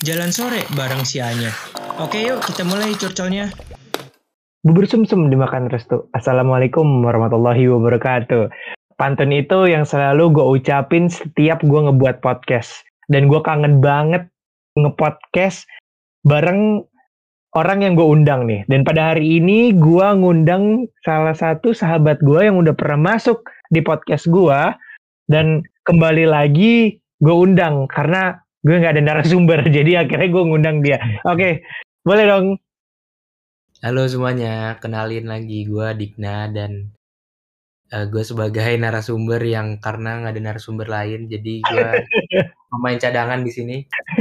Jalan 0.00 0.32
sore 0.32 0.64
bareng 0.72 1.04
si 1.04 1.20
Anya. 1.20 1.52
Oke 2.00 2.24
yuk 2.24 2.40
kita 2.40 2.64
mulai 2.64 2.96
curcolnya. 2.96 3.52
Bubur 4.64 4.88
sumsum 4.88 5.28
dimakan 5.28 5.68
restu. 5.68 6.08
Assalamualaikum 6.16 7.04
warahmatullahi 7.04 7.68
wabarakatuh. 7.68 8.48
Pantun 8.96 9.28
itu 9.28 9.68
yang 9.68 9.84
selalu 9.84 10.32
gue 10.32 10.46
ucapin 10.56 11.12
setiap 11.12 11.60
gue 11.60 11.80
ngebuat 11.84 12.24
podcast. 12.24 12.80
Dan 13.12 13.28
gue 13.28 13.44
kangen 13.44 13.84
banget 13.84 14.24
ngepodcast 14.80 15.68
bareng 16.24 16.80
orang 17.52 17.84
yang 17.84 17.92
gue 17.92 18.08
undang 18.08 18.48
nih. 18.48 18.64
Dan 18.72 18.88
pada 18.88 19.12
hari 19.12 19.36
ini 19.36 19.76
gue 19.76 20.06
ngundang 20.16 20.88
salah 21.04 21.36
satu 21.36 21.76
sahabat 21.76 22.24
gue 22.24 22.48
yang 22.48 22.56
udah 22.56 22.72
pernah 22.72 23.12
masuk 23.12 23.44
di 23.68 23.84
podcast 23.84 24.32
gue. 24.32 24.60
Dan 25.28 25.60
kembali 25.84 26.24
lagi 26.24 26.96
gue 27.20 27.36
undang 27.36 27.84
karena 27.92 28.40
gue 28.60 28.76
nggak 28.76 28.94
ada 28.96 29.02
narasumber 29.04 29.60
jadi 29.76 30.04
akhirnya 30.04 30.28
gue 30.28 30.42
ngundang 30.44 30.78
dia. 30.84 31.00
Oke 31.24 31.36
okay, 31.36 31.52
boleh 32.04 32.24
dong. 32.28 32.46
Halo 33.80 34.04
semuanya 34.04 34.76
kenalin 34.76 35.24
lagi 35.24 35.64
gue 35.64 35.88
Dikna 35.96 36.52
dan 36.52 36.92
uh, 37.96 38.04
gue 38.04 38.20
sebagai 38.20 38.76
narasumber 38.76 39.40
yang 39.40 39.80
karena 39.80 40.20
nggak 40.20 40.36
ada 40.36 40.42
narasumber 40.52 40.84
lain 40.84 41.32
jadi 41.32 41.64
gue 41.64 41.88
pemain 42.70 43.00
cadangan 43.00 43.40
di 43.40 43.50
sini. 43.50 43.76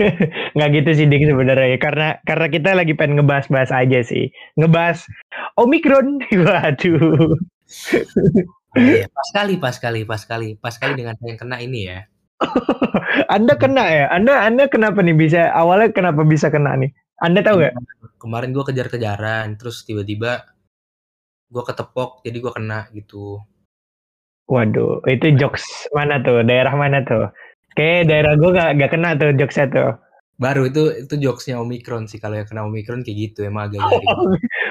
Nggak 0.57 0.69
gitu 0.81 0.89
sih 0.97 1.05
Dik 1.05 1.29
sebenarnya 1.29 1.77
karena 1.77 2.17
karena 2.25 2.47
kita 2.49 2.73
lagi 2.73 2.97
pengen 2.97 3.21
ngebahas-bahas 3.21 3.69
aja 3.69 4.01
sih. 4.01 4.33
Ngebahas 4.57 5.05
omikron. 5.53 6.17
Waduh. 6.33 7.37
Iya, 8.73 9.05
pas 9.05 9.29
kali 9.37 9.61
pas 9.61 9.77
kali 9.77 10.01
pas 10.01 10.23
kali. 10.25 10.57
Pas 10.57 10.73
kali 10.73 10.97
dengan 10.97 11.13
yang 11.21 11.37
kena 11.37 11.61
ini 11.61 11.85
ya 11.85 12.09
anda 13.35 13.53
kena 13.59 13.83
ya? 13.87 14.05
Anda 14.11 14.47
Anda 14.47 14.63
kenapa 14.71 15.03
nih 15.03 15.15
bisa 15.15 15.51
awalnya 15.51 15.91
kenapa 15.91 16.23
bisa 16.23 16.47
kena 16.47 16.75
nih? 16.79 16.91
Anda 17.19 17.43
tahu 17.43 17.59
nggak? 17.59 17.73
Kemarin 18.19 18.49
gue 18.55 18.63
kejar-kejaran, 18.63 19.59
terus 19.59 19.83
tiba-tiba 19.83 20.47
gue 21.49 21.63
ketepok, 21.65 22.23
jadi 22.23 22.37
gue 22.39 22.51
kena 22.55 22.87
gitu. 22.95 23.43
Waduh, 24.49 25.05
itu 25.05 25.35
jokes 25.37 25.91
mana 25.93 26.17
tuh? 26.23 26.41
Daerah 26.41 26.73
mana 26.73 27.05
tuh? 27.05 27.29
Kayak 27.77 28.09
daerah 28.09 28.33
gue 28.33 28.49
gak, 28.49 28.69
gak 28.81 28.91
kena 28.91 29.09
tuh 29.13 29.29
jokesnya 29.37 29.67
tuh. 29.69 29.91
Baru 30.39 30.65
itu 30.65 30.89
itu 30.95 31.19
jokesnya 31.19 31.59
Omikron 31.59 32.07
sih. 32.09 32.17
Kalau 32.17 32.39
yang 32.39 32.47
kena 32.47 32.65
Omikron 32.65 33.03
kayak 33.05 33.17
gitu 33.29 33.45
emang 33.45 33.69
agak 33.69 33.83
garing. 33.83 34.09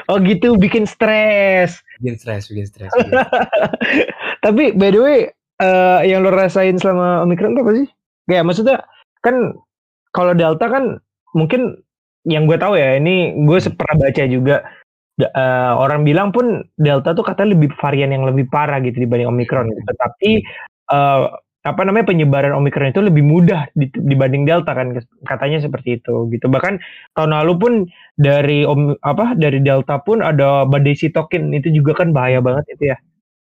Oh, 0.09 0.17
oh 0.17 0.25
gitu, 0.25 0.57
bikin 0.57 0.89
stres. 0.89 1.85
Bikin 2.01 2.17
stres, 2.17 2.49
bikin 2.49 2.65
stres. 2.65 2.89
Tapi 4.45 4.73
by 4.73 4.89
the 4.89 5.01
way, 5.05 5.21
uh, 5.63 6.01
yang 6.07 6.25
lo 6.25 6.31
rasain 6.33 6.79
selama 6.79 7.23
Omikron 7.27 7.55
tuh 7.55 7.63
apa 7.67 7.73
sih? 7.79 7.87
Ya 8.29 8.41
maksudnya 8.45 8.85
kan 9.23 9.57
kalau 10.15 10.33
Delta 10.35 10.67
kan 10.71 10.85
mungkin 11.37 11.83
yang 12.27 12.45
gue 12.45 12.59
tahu 12.61 12.77
ya 12.77 12.99
ini 12.99 13.35
gue 13.47 13.59
pernah 13.73 13.97
baca 14.09 14.23
juga 14.29 14.57
uh, 15.23 15.73
orang 15.79 16.05
bilang 16.07 16.29
pun 16.31 16.67
Delta 16.79 17.15
tuh 17.17 17.25
katanya 17.27 17.57
lebih 17.59 17.75
varian 17.79 18.15
yang 18.15 18.25
lebih 18.29 18.47
parah 18.49 18.79
gitu 18.83 19.01
dibanding 19.01 19.31
Omikron 19.31 19.71
gitu. 19.73 19.93
Tapi 19.97 20.31
uh, 20.93 21.35
apa 21.67 21.85
namanya 21.85 22.09
penyebaran 22.09 22.55
Omikron 22.55 22.95
itu 22.95 23.03
lebih 23.03 23.27
mudah 23.27 23.69
dibanding 23.77 24.47
Delta 24.47 24.73
kan 24.73 24.95
katanya 25.27 25.59
seperti 25.61 25.99
itu 26.01 26.31
gitu. 26.33 26.47
Bahkan 26.47 26.79
tahun 27.19 27.33
lalu 27.35 27.53
pun 27.59 27.73
dari 28.17 28.63
om, 28.63 28.95
apa 29.03 29.35
dari 29.35 29.59
Delta 29.61 29.99
pun 30.01 30.23
ada 30.23 30.65
badai 30.65 30.95
sitokin 30.95 31.51
itu 31.53 31.75
juga 31.75 31.99
kan 31.99 32.15
bahaya 32.15 32.39
banget 32.39 32.79
itu 32.79 32.95
ya. 32.95 32.97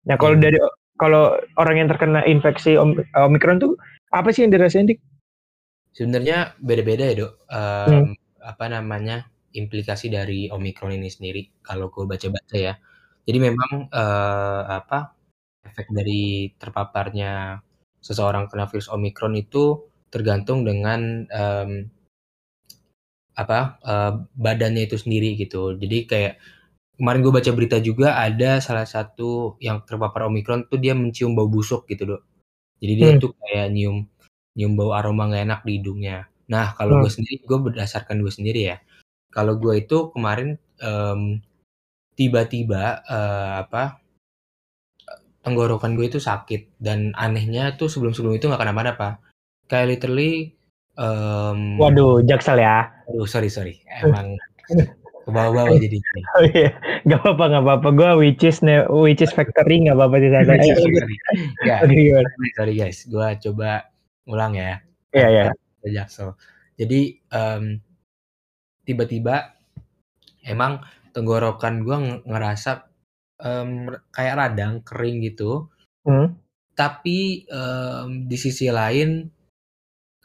Nah 0.07 0.15
kalau 0.19 0.37
hmm. 0.37 0.43
dari 0.43 0.57
kalau 1.03 1.35
orang 1.59 1.83
yang 1.83 1.89
terkena 1.91 2.23
infeksi 2.23 2.79
om, 2.79 2.95
omikron 3.19 3.59
tuh 3.59 3.75
apa 4.15 4.31
sih 4.31 4.47
yang 4.47 4.55
dirasain 4.55 4.87
dik? 4.87 5.03
Sebenarnya 5.91 6.55
beda-beda 6.63 7.03
ya 7.11 7.15
dok. 7.27 7.33
Um, 7.51 7.91
hmm. 7.91 8.13
Apa 8.39 8.71
namanya 8.71 9.27
implikasi 9.51 10.07
dari 10.07 10.47
omikron 10.47 10.95
ini 10.95 11.11
sendiri 11.11 11.59
kalau 11.59 11.91
gue 11.91 12.07
baca-baca 12.07 12.55
ya. 12.55 12.73
Jadi 13.27 13.37
memang 13.43 13.91
uh, 13.91 14.61
apa 14.79 15.11
efek 15.67 15.91
dari 15.91 16.55
terpaparnya 16.55 17.59
seseorang 17.99 18.47
kena 18.47 18.67
virus 18.71 18.87
omikron 18.87 19.35
itu 19.35 19.91
tergantung 20.07 20.63
dengan 20.63 21.27
um, 21.27 21.71
apa 23.33 23.59
uh, 23.83 24.13
badannya 24.37 24.87
itu 24.87 24.95
sendiri 24.95 25.35
gitu. 25.35 25.75
Jadi 25.75 25.97
kayak 26.07 26.33
kemarin 26.99 27.21
gue 27.25 27.33
baca 27.33 27.51
berita 27.53 27.77
juga 27.81 28.19
ada 28.21 28.61
salah 28.61 28.85
satu 28.85 29.57
yang 29.59 29.81
terpapar 29.83 30.29
omikron 30.29 30.69
tuh 30.69 30.77
dia 30.77 30.93
mencium 30.93 31.33
bau 31.33 31.49
busuk 31.49 31.89
gitu 31.89 32.17
dok. 32.17 32.21
Jadi 32.83 32.93
dia 32.99 33.09
hmm. 33.15 33.19
tuh 33.21 33.31
kayak 33.39 33.67
nyium 33.73 34.05
nyium 34.53 34.73
bau 34.77 34.93
aroma 34.93 35.31
gak 35.31 35.43
enak 35.49 35.61
di 35.65 35.71
hidungnya. 35.81 36.29
Nah 36.51 36.75
kalau 36.77 36.99
hmm. 36.99 37.01
gue 37.05 37.11
sendiri 37.11 37.35
gue 37.41 37.59
berdasarkan 37.71 38.21
gue 38.21 38.33
sendiri 38.33 38.61
ya 38.73 38.77
kalau 39.33 39.57
gue 39.57 39.81
itu 39.81 40.13
kemarin 40.13 40.61
um, 40.85 41.41
tiba-tiba 42.13 43.01
uh, 43.09 43.65
apa 43.65 43.97
tenggorokan 45.41 45.97
gue 45.97 46.07
itu 46.07 46.21
sakit 46.21 46.77
dan 46.77 47.11
anehnya 47.17 47.73
tuh 47.75 47.89
sebelum-sebelum 47.89 48.37
itu 48.37 48.47
nggak 48.47 48.61
kenapa-napa. 48.61 49.19
Kayak 49.67 49.97
literally 49.97 50.53
um, 50.95 51.81
waduh 51.81 52.21
jaksel 52.23 52.61
ya. 52.61 52.93
Aduh 53.09 53.25
sorry 53.25 53.49
sorry. 53.49 53.81
Emang 53.89 54.37
ke 55.23 55.29
bawah-bawah 55.31 55.79
jadi. 55.79 55.97
Oh 56.35 56.43
iya, 56.43 56.69
gak 57.07 57.19
apa-apa 57.23 57.43
gak 57.57 57.63
apa-apa. 57.63 57.87
Gue 57.95 58.11
which 58.19 58.43
is 58.43 58.59
which 58.91 59.23
is 59.23 59.31
factory 59.31 59.79
gak 59.87 59.95
apa-apa 59.95 60.15
sih 60.19 60.31
saya. 60.31 60.43
ya, 61.67 61.75
sorry 62.59 62.73
guys, 62.75 63.07
gue 63.07 63.27
coba 63.49 63.87
ulang 64.27 64.53
ya. 64.59 64.83
Iya 65.15 65.27
iya. 65.31 65.43
Jaksel. 65.83 66.35
Jadi 66.79 67.19
um, 67.31 67.79
tiba-tiba 68.83 69.55
emang 70.43 70.83
tenggorokan 71.15 71.83
gue 71.85 71.97
ngerasa 72.27 72.87
um, 73.43 73.91
kayak 74.11 74.35
radang 74.39 74.83
kering 74.83 75.23
gitu. 75.23 75.71
Hmm. 76.03 76.35
Tapi 76.73 77.45
um, 77.53 78.25
di 78.25 78.37
sisi 78.39 78.67
lain 78.73 79.27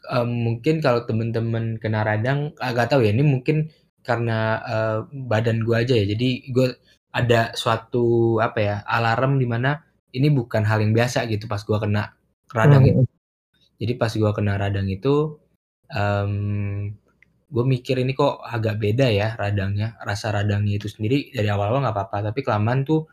um, 0.09 0.29
mungkin 0.31 0.81
kalau 0.81 1.05
temen-temen 1.05 1.77
kena 1.77 2.01
radang 2.01 2.55
agak 2.57 2.89
tahu 2.91 3.05
ya 3.05 3.13
ini 3.13 3.23
mungkin 3.23 3.69
karena 4.03 4.39
uh, 4.63 4.97
badan 5.11 5.63
gue 5.63 5.75
aja 5.75 5.93
ya. 5.95 6.05
Jadi 6.09 6.49
gue 6.51 6.67
ada 7.09 7.53
suatu 7.57 8.37
apa 8.37 8.59
ya 8.61 8.75
alarm 8.85 9.41
di 9.41 9.47
mana 9.49 9.81
ini 10.13 10.29
bukan 10.33 10.65
hal 10.65 10.81
yang 10.81 10.93
biasa 10.93 11.25
gitu 11.29 11.45
pas 11.45 11.61
gue 11.61 11.77
kena 11.77 12.13
radang 12.53 12.83
hmm. 12.85 12.91
itu. 12.91 13.01
Jadi 13.79 13.93
pas 13.95 14.11
gue 14.11 14.31
kena 14.35 14.59
radang 14.59 14.87
itu, 14.91 15.39
um, 15.93 16.33
gue 17.49 17.65
mikir 17.65 17.95
ini 18.03 18.11
kok 18.11 18.43
agak 18.43 18.75
beda 18.81 19.07
ya 19.09 19.27
radangnya. 19.39 19.95
Rasa 20.03 20.35
radangnya 20.35 20.81
itu 20.81 20.91
sendiri 20.91 21.31
dari 21.31 21.47
awal-awal 21.47 21.87
nggak 21.87 21.95
apa-apa, 21.95 22.17
tapi 22.33 22.39
kelamaan 22.43 22.83
tuh 22.83 23.07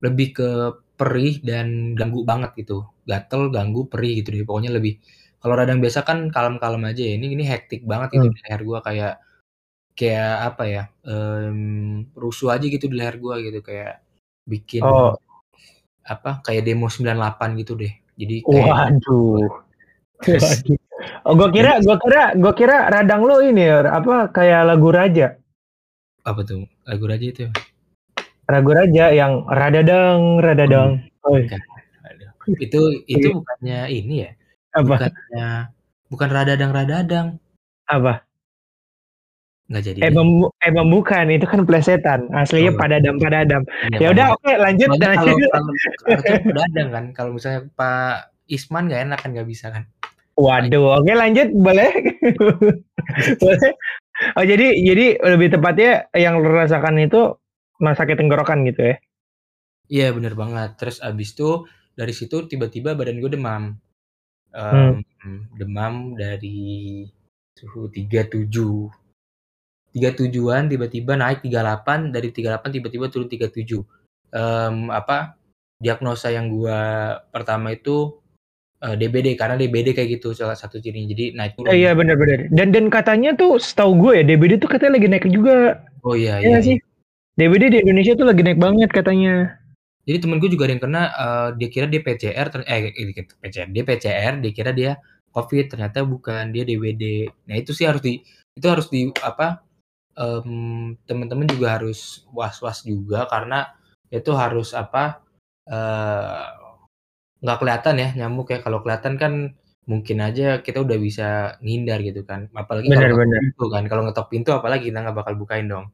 lebih 0.00 0.28
ke 0.32 0.48
perih 0.98 1.42
dan 1.44 1.94
ganggu 1.98 2.24
banget 2.24 2.56
gitu. 2.58 2.88
Gatel, 3.04 3.52
ganggu, 3.52 3.86
perih 3.90 4.22
gitu 4.22 4.32
deh. 4.34 4.46
Pokoknya 4.48 4.72
lebih 4.74 4.98
kalau 5.38 5.54
radang 5.54 5.78
biasa 5.78 6.02
kan 6.08 6.32
kalem-kalem 6.32 6.82
aja 6.88 7.02
ya. 7.04 7.12
Ini 7.18 7.26
ini 7.34 7.44
hektik 7.44 7.84
banget 7.84 8.18
gitu 8.18 8.26
hmm. 8.30 8.34
di 8.34 8.40
leher 8.46 8.62
gue 8.64 8.78
kayak 8.80 9.14
kayak 9.98 10.54
apa 10.54 10.64
ya, 10.70 10.82
um, 11.02 12.06
rusuh 12.14 12.54
aja 12.54 12.62
gitu 12.70 12.86
di 12.86 12.94
leher 12.94 13.18
gue 13.18 13.34
gitu, 13.50 13.58
kayak 13.66 13.98
bikin 14.46 14.86
Oh. 14.86 15.18
apa, 16.06 16.40
kayak 16.46 16.62
demo 16.64 16.86
98 16.86 17.58
gitu 17.58 17.74
deh. 17.74 17.90
Jadi 18.14 18.46
kayak 18.46 18.94
Waduh. 19.02 19.42
Waduh. 20.22 20.78
Oh, 21.22 21.38
gua 21.38 21.46
kira 21.54 21.78
gua 21.78 21.94
kira 22.02 22.22
gua 22.34 22.52
kira 22.58 22.76
radang 22.90 23.22
lo 23.22 23.38
ini 23.38 23.62
ya, 23.70 23.86
apa, 23.86 24.34
kayak 24.34 24.66
lagu 24.66 24.90
Raja. 24.90 25.38
Apa 26.26 26.42
tuh? 26.42 26.66
Lagu 26.90 27.04
Raja 27.06 27.26
itu? 27.26 27.46
Lagu 28.50 28.70
Raja 28.74 29.14
yang 29.14 29.46
radadang 29.46 30.42
radadang. 30.42 31.06
Oh, 31.22 31.38
oh. 31.38 31.42
Itu 32.58 32.80
itu 33.06 33.28
iya. 33.30 33.36
bukannya 33.36 33.80
ini 33.92 34.14
ya, 34.26 34.30
Apa? 34.74 34.82
bukannya 34.88 35.46
bukan 36.08 36.28
radadang 36.32 36.70
radadang. 36.74 37.26
Apa? 37.86 38.27
Nggak 39.68 39.82
jadi 39.84 39.98
Emang 40.08 40.48
emang 40.64 40.88
bukan, 40.88 41.28
itu 41.28 41.44
kan 41.44 41.60
plesetan. 41.68 42.32
Aslinya 42.32 42.72
oh. 42.72 42.78
padadam 42.80 43.20
padadam. 43.20 43.62
Iya, 43.92 44.00
ya 44.00 44.08
udah 44.16 44.26
oke 44.32 44.52
lanjut 44.56 44.88
dan 44.96 45.20
kalau, 45.20 45.36
kalau 45.36 45.72
padadam 46.48 46.86
kan, 46.88 47.04
kalau 47.12 47.30
misalnya 47.36 47.68
Pak 47.76 48.32
Isman 48.48 48.88
nggak 48.88 49.02
enak 49.12 49.18
kan 49.20 49.30
nggak 49.36 49.48
bisa 49.48 49.68
kan. 49.68 49.84
Waduh, 50.40 51.04
oke 51.04 51.12
lanjut 51.12 51.52
boleh. 51.52 51.90
boleh. 53.44 53.72
Oh 54.34 54.44
jadi 54.46 54.66
jadi 54.72 55.06
lebih 55.36 55.52
tepatnya 55.52 56.08
yang 56.16 56.40
lo 56.40 56.48
rasakan 56.48 56.98
itu 57.04 57.36
sakit 57.78 58.16
tenggorokan 58.18 58.64
gitu 58.66 58.94
ya? 58.94 58.96
Iya 59.88 60.08
bener 60.16 60.32
banget. 60.32 60.80
Terus 60.80 61.04
abis 61.04 61.36
itu 61.36 61.68
dari 61.92 62.16
situ 62.16 62.48
tiba-tiba 62.48 62.96
badan 62.96 63.20
gue 63.20 63.30
demam. 63.36 63.76
Um, 64.48 65.04
hmm. 65.04 65.40
Demam 65.60 66.16
dari 66.16 67.04
suhu 67.52 67.92
37 67.92 68.48
tiga 69.98 70.14
tujuan 70.14 70.70
tiba-tiba 70.70 71.18
naik 71.18 71.42
38 71.42 72.14
dari 72.14 72.30
38 72.30 72.70
tiba-tiba 72.78 73.10
turun 73.10 73.26
37 73.26 73.82
um, 74.30 74.94
apa 74.94 75.34
diagnosa 75.82 76.30
yang 76.30 76.46
gua 76.54 77.18
pertama 77.34 77.74
itu 77.74 78.22
uh, 78.82 78.94
DBD 78.94 79.34
karena 79.34 79.58
DBD 79.58 79.94
kayak 79.94 80.18
gitu 80.18 80.34
salah 80.34 80.54
satu 80.54 80.78
cirinya. 80.78 81.10
Jadi 81.10 81.34
naik 81.34 81.58
turun. 81.58 81.70
Eh, 81.70 81.82
iya 81.86 81.94
benar-benar. 81.94 82.50
Dan 82.54 82.70
dan 82.70 82.86
katanya 82.90 83.34
tuh 83.34 83.58
setahu 83.58 83.98
gue 83.98 84.12
ya 84.22 84.24
DBD 84.26 84.62
tuh 84.62 84.70
katanya 84.70 84.98
lagi 84.98 85.08
naik 85.10 85.26
juga. 85.30 85.82
Oh 86.06 86.14
iya 86.14 86.38
Iya 86.38 86.58
iya. 86.58 86.58
sih. 86.62 86.76
DBD 87.38 87.70
di 87.70 87.78
Indonesia 87.86 88.18
tuh 88.18 88.26
lagi 88.26 88.42
naik 88.42 88.58
banget 88.58 88.90
katanya. 88.90 89.58
Jadi 90.08 90.18
temen 90.24 90.40
gue 90.40 90.50
juga 90.50 90.64
ada 90.66 90.72
yang 90.74 90.82
kena 90.82 91.02
uh, 91.14 91.48
dia 91.54 91.68
kira 91.68 91.86
dia 91.86 92.00
PCR 92.00 92.46
eh 92.64 92.96
ini 92.96 93.12
PCR 93.12 93.68
dia 93.68 93.82
PCR 93.84 94.32
dia 94.40 94.52
kira 94.56 94.70
dia 94.72 94.96
COVID 95.36 95.64
ternyata 95.76 96.02
bukan 96.02 96.50
dia 96.50 96.64
DBD. 96.64 97.28
Nah 97.46 97.56
itu 97.60 97.76
sih 97.76 97.84
harus 97.84 98.02
di 98.02 98.24
itu 98.56 98.66
harus 98.66 98.90
di 98.90 99.12
apa 99.22 99.67
em, 100.18 100.50
teman-teman 101.06 101.46
juga 101.46 101.78
harus 101.78 102.26
was-was 102.34 102.82
juga 102.82 103.24
karena 103.30 103.70
itu 104.10 104.30
harus 104.34 104.74
apa 104.74 105.22
eh, 105.70 106.44
nggak 107.38 107.58
kelihatan 107.62 107.94
ya 108.02 108.08
nyamuk 108.18 108.50
ya. 108.50 108.58
Kalau 108.64 108.82
kelihatan 108.82 109.14
kan 109.20 109.32
mungkin 109.88 110.18
aja 110.20 110.60
kita 110.60 110.84
udah 110.84 110.98
bisa 111.00 111.56
ngindar 111.64 112.02
gitu 112.04 112.26
kan. 112.26 112.50
Apalagi 112.52 112.90
Benar, 112.90 113.08
kalau 113.08 113.24
ngetok 113.24 113.40
pintu 113.46 113.64
kan. 113.72 113.82
Kalau 113.88 114.02
ngetok 114.04 114.28
pintu 114.32 114.50
apalagi 114.52 114.84
kita 114.90 114.98
nggak 115.04 115.16
bakal 115.16 115.34
bukain 115.38 115.66
dong. 115.70 115.86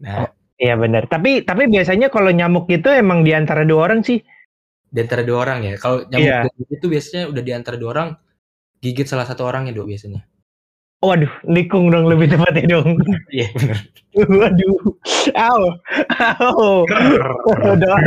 Nah. 0.00 0.30
Iya 0.62 0.78
benar. 0.78 1.10
Tapi 1.10 1.42
tapi 1.42 1.66
biasanya 1.66 2.06
kalau 2.14 2.30
nyamuk 2.30 2.70
itu 2.70 2.86
emang 2.94 3.26
di 3.26 3.34
antara 3.34 3.66
dua 3.66 3.90
orang 3.90 4.00
sih. 4.06 4.22
di 4.92 5.00
antara 5.00 5.24
dua 5.24 5.38
orang 5.48 5.58
ya. 5.64 5.74
Kalau 5.80 6.04
nyamuk 6.06 6.20
Iya. 6.20 6.38
itu 6.68 6.86
biasanya 6.86 7.22
udah 7.32 7.42
di 7.42 7.52
antara 7.56 7.76
dua 7.80 7.90
orang 7.96 8.08
gigit 8.84 9.08
salah 9.08 9.24
satu 9.24 9.48
orangnya 9.48 9.72
dong 9.72 9.88
biasanya 9.88 10.20
Waduh, 11.02 11.32
nikung 11.44 11.90
dong 11.90 12.06
lebih 12.06 12.30
tepatnya 12.30 12.78
dong. 12.78 12.94
iya 13.34 13.50
benar 13.52 13.78
Waduh. 14.12 14.76
Au. 15.34 15.62
Au. 16.20 16.84
Dor. 17.74 18.04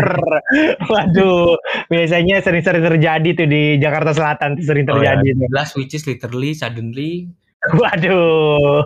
Waduh. 0.85 1.57
Biasanya 1.87 2.39
sering-sering 2.39 2.85
terjadi 2.85 3.29
tuh 3.33 3.47
di 3.49 3.75
Jakarta 3.77 4.13
Selatan 4.13 4.55
tuh 4.55 4.63
sering 4.63 4.85
Oh, 4.87 5.01
ya. 5.01 5.17
terjadi 5.17 5.35
tuh. 5.35 5.47
Jelas 5.49 5.69
which 5.73 5.91
is 5.91 6.05
literally 6.05 6.53
suddenly 6.53 7.27
Waduh. 7.73 8.85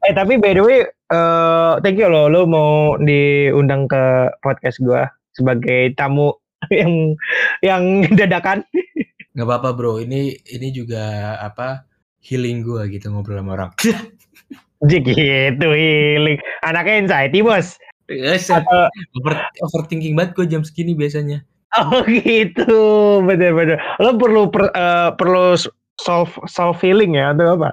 Eh 0.00 0.14
tapi 0.14 0.38
by 0.38 0.54
the 0.54 0.62
way, 0.62 0.80
eh 0.86 1.72
thank 1.82 1.98
you 1.98 2.06
loh 2.06 2.30
lo 2.30 2.46
mau 2.46 2.94
diundang 2.96 3.84
ke 3.84 4.02
podcast 4.40 4.78
gua 4.78 5.10
sebagai 5.34 5.90
tamu 5.92 6.30
yang 6.70 7.18
yang 7.60 7.82
dadakan. 8.14 8.62
nggak 9.34 9.44
apa-apa 9.44 9.70
bro 9.74 10.00
ini 10.00 10.32
ini 10.48 10.72
juga 10.72 11.02
apa 11.36 11.84
healing 12.26 12.66
gua 12.66 12.90
gitu 12.90 13.06
ngobrol 13.14 13.38
sama 13.38 13.52
orang 13.54 13.70
Jik 14.84 15.08
gitu 15.14 15.68
healing. 15.72 16.36
Anaknya 16.66 17.06
anxiety 17.06 17.40
bos. 17.40 17.78
Yes, 18.06 18.50
Atau 18.52 18.86
over, 19.18 19.34
overthinking 19.66 20.14
banget 20.14 20.38
gue 20.38 20.46
jam 20.46 20.62
segini 20.62 20.94
biasanya 20.94 21.42
oh 21.74 22.02
gitu, 22.24 22.78
bener-bener. 23.24 23.80
Lo 24.00 24.16
perlu 24.16 24.48
per- 24.48 24.72
eh, 24.72 25.10
perlu 25.16 25.58
solve 26.00 26.30
solve 26.48 26.78
feeling 26.78 27.16
ya 27.16 27.32
atau 27.32 27.56
apa? 27.58 27.70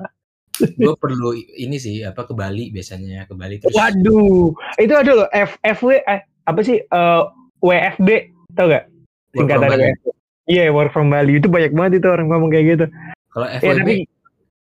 gue 0.54 0.94
perlu 1.02 1.34
ini 1.34 1.82
sih 1.82 2.06
apa 2.06 2.30
ke 2.30 2.34
Bali 2.38 2.70
biasanya 2.70 3.26
ke 3.26 3.34
Bali 3.34 3.58
terus 3.58 3.74
Waduh, 3.74 4.54
itu 4.78 4.94
ada 4.94 5.12
loh 5.18 5.28
F 5.34 5.58
FW 5.66 5.98
eh 6.06 6.22
apa 6.46 6.60
sih 6.62 6.78
eh, 6.78 7.22
WFB 7.66 8.10
tau 8.54 8.70
gak? 8.70 8.86
Singkatan. 9.34 9.98
Iya 10.46 10.70
work 10.70 10.94
from 10.94 11.10
Bali 11.10 11.42
itu 11.42 11.50
banyak 11.50 11.74
banget 11.74 12.06
itu 12.06 12.08
orang 12.08 12.30
ngomong 12.30 12.54
kayak 12.54 12.66
gitu. 12.78 12.86
kalau 13.34 13.50
Ya 13.50 13.58
FWB 13.66 13.82
tapi 13.82 13.96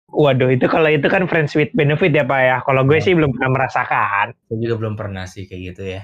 Waduh 0.09 0.49
itu 0.49 0.65
kalau 0.73 0.89
itu 0.89 1.05
kan 1.05 1.29
friends 1.29 1.53
with 1.53 1.69
benefit 1.77 2.17
ya 2.17 2.25
Pak 2.25 2.41
ya. 2.41 2.57
Kalau 2.65 2.81
gue 2.83 2.97
Ya. 2.97 3.05
sih 3.05 3.13
belum 3.13 3.37
pernah 3.37 3.51
merasakan. 3.61 4.27
saya 4.33 4.57
juga 4.57 4.75
belum 4.81 4.95
pernah 4.97 5.25
sih 5.29 5.45
kayak 5.45 5.63
gitu 5.75 5.83
ya 5.85 6.03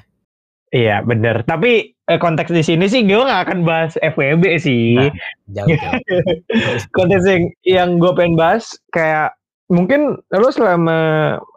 Iya 0.74 1.06
bener. 1.06 1.46
Tapi 1.46 1.94
eh, 1.94 2.18
konteks 2.18 2.50
di 2.50 2.60
sini 2.60 2.84
sih 2.84 3.06
gue 3.06 3.16
gak 3.16 3.48
akan 3.48 3.58
bahas 3.64 3.94
FWB 3.96 4.44
sih. 4.58 4.98
Nah. 4.98 5.14
jauh 5.54 5.68
jauh 5.70 6.00
konteks 6.98 7.24
yang 7.24 7.44
yang 7.64 7.88
gue 7.96 8.12
pengen 8.12 8.34
bahas 8.34 8.74
kayak 8.90 9.32
mungkin 9.72 10.20
lo 10.28 10.48
selama 10.52 10.98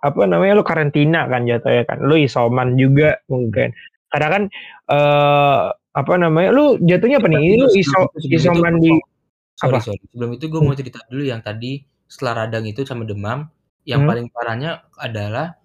apa 0.06 0.22
namanya 0.24 0.56
lo 0.56 0.64
karantina 0.64 1.28
kan 1.28 1.44
jatuhnya 1.44 1.84
kan. 1.84 2.00
Lo 2.00 2.16
isoman 2.16 2.78
juga 2.80 3.18
mungkin. 3.28 3.74
Karena 4.08 4.28
kan 4.32 4.44
eh 4.88 5.64
apa 5.74 6.14
namanya 6.16 6.54
lo 6.54 6.78
jatuhnya 6.80 7.18
apa 7.20 7.28
nih? 7.28 7.58
Lo 7.58 7.68
iso, 7.74 8.08
isoman 8.24 8.78
di 8.80 8.94
sorry 9.58 9.74
apa? 9.74 9.84
sorry 9.84 10.00
sebelum 10.14 10.30
itu 10.38 10.46
gue 10.48 10.62
mau 10.62 10.78
cerita 10.78 11.02
dulu 11.10 11.24
yang 11.26 11.42
tadi 11.42 11.82
setelah 12.08 12.46
radang 12.46 12.66
itu 12.68 12.84
sama 12.88 13.04
demam 13.04 13.52
yang 13.88 14.04
Hmm. 14.04 14.10
paling 14.10 14.28
parahnya 14.32 14.84
adalah 15.00 15.56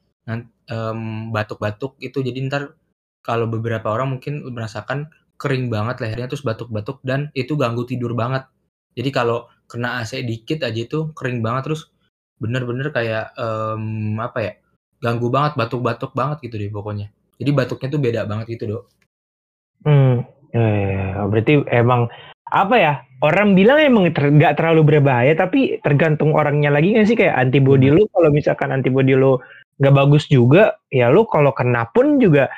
batuk-batuk 1.33 1.99
itu. 1.99 2.23
Jadi 2.23 2.39
ntar 2.47 2.77
kalau 3.23 3.47
beberapa 3.50 3.91
orang 3.91 4.19
mungkin 4.19 4.43
merasakan 4.50 5.11
kering 5.39 5.71
banget 5.73 5.99
lehernya 5.99 6.31
terus 6.31 6.47
batuk-batuk 6.47 7.03
dan 7.03 7.35
itu 7.35 7.59
ganggu 7.59 7.83
tidur 7.83 8.15
banget. 8.15 8.47
Jadi 8.94 9.11
kalau 9.11 9.50
kena 9.67 10.05
AC 10.05 10.23
dikit 10.23 10.62
aja 10.62 10.77
itu 10.77 11.11
kering 11.17 11.43
banget 11.43 11.73
terus 11.73 11.91
bener-bener 12.39 12.91
kayak 12.94 13.35
em, 13.39 14.19
apa 14.19 14.39
ya 14.43 14.53
ganggu 15.03 15.31
banget 15.31 15.59
batuk-batuk 15.59 16.15
banget 16.15 16.47
gitu 16.47 16.59
deh 16.62 16.71
pokoknya. 16.71 17.11
Jadi 17.43 17.50
batuknya 17.50 17.89
tuh 17.91 18.00
beda 18.03 18.21
banget 18.29 18.47
gitu 18.55 18.65
dok. 18.71 18.85
Hmm, 19.83 20.23
eh, 20.55 21.19
berarti 21.27 21.67
emang 21.75 22.06
apa 22.53 22.77
ya? 22.77 22.95
Orang 23.23 23.55
bilang 23.55 23.79
emang 23.79 24.11
ter, 24.11 24.29
gak 24.35 24.59
terlalu 24.59 24.99
berbahaya, 24.99 25.33
tapi 25.39 25.79
tergantung 25.81 26.35
orangnya 26.35 26.75
lagi 26.75 26.91
nggak 26.93 27.07
sih 27.07 27.15
kayak 27.15 27.39
antibody 27.39 27.89
lu. 27.89 28.05
Kalau 28.11 28.29
misalkan 28.35 28.75
antibody 28.75 29.15
lu 29.15 29.39
nggak 29.79 29.95
bagus 29.95 30.27
juga, 30.27 30.77
ya 30.91 31.09
lu 31.09 31.25
kalau 31.31 31.55
kena 31.55 31.87
pun 31.95 32.19
juga 32.19 32.51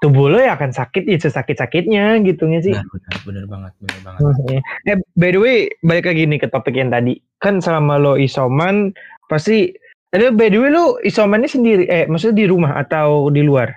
tubuh 0.00 0.28
lu 0.28 0.40
ya 0.40 0.56
akan 0.56 0.72
sakit 0.72 1.08
ya 1.08 1.16
sesakit 1.20 1.56
sakitnya 1.56 2.20
gitu 2.24 2.48
nggak 2.48 2.64
sih? 2.64 2.74
benar 2.74 2.88
benar 2.92 3.16
bener 3.24 3.44
banget 3.48 3.72
bener 3.80 4.00
banget 4.04 4.20
Hmm, 4.20 4.60
Eh, 4.88 4.98
by 5.16 5.30
the 5.32 5.40
way, 5.40 5.56
balik 5.84 6.08
lagi 6.08 6.22
nih 6.28 6.40
ke 6.40 6.48
topik 6.48 6.76
yang 6.76 6.92
tadi. 6.92 7.16
Kan 7.40 7.60
selama 7.60 8.00
lo 8.00 8.12
isoman, 8.16 8.92
pasti, 9.28 9.72
ada 10.16 10.32
by 10.32 10.48
the 10.48 10.58
way 10.60 10.72
lo 10.72 10.96
isomannya 11.00 11.48
sendiri, 11.48 11.84
eh 11.92 12.04
maksudnya 12.08 12.44
di 12.44 12.46
rumah 12.48 12.76
atau 12.80 13.28
di 13.32 13.44
luar? 13.44 13.72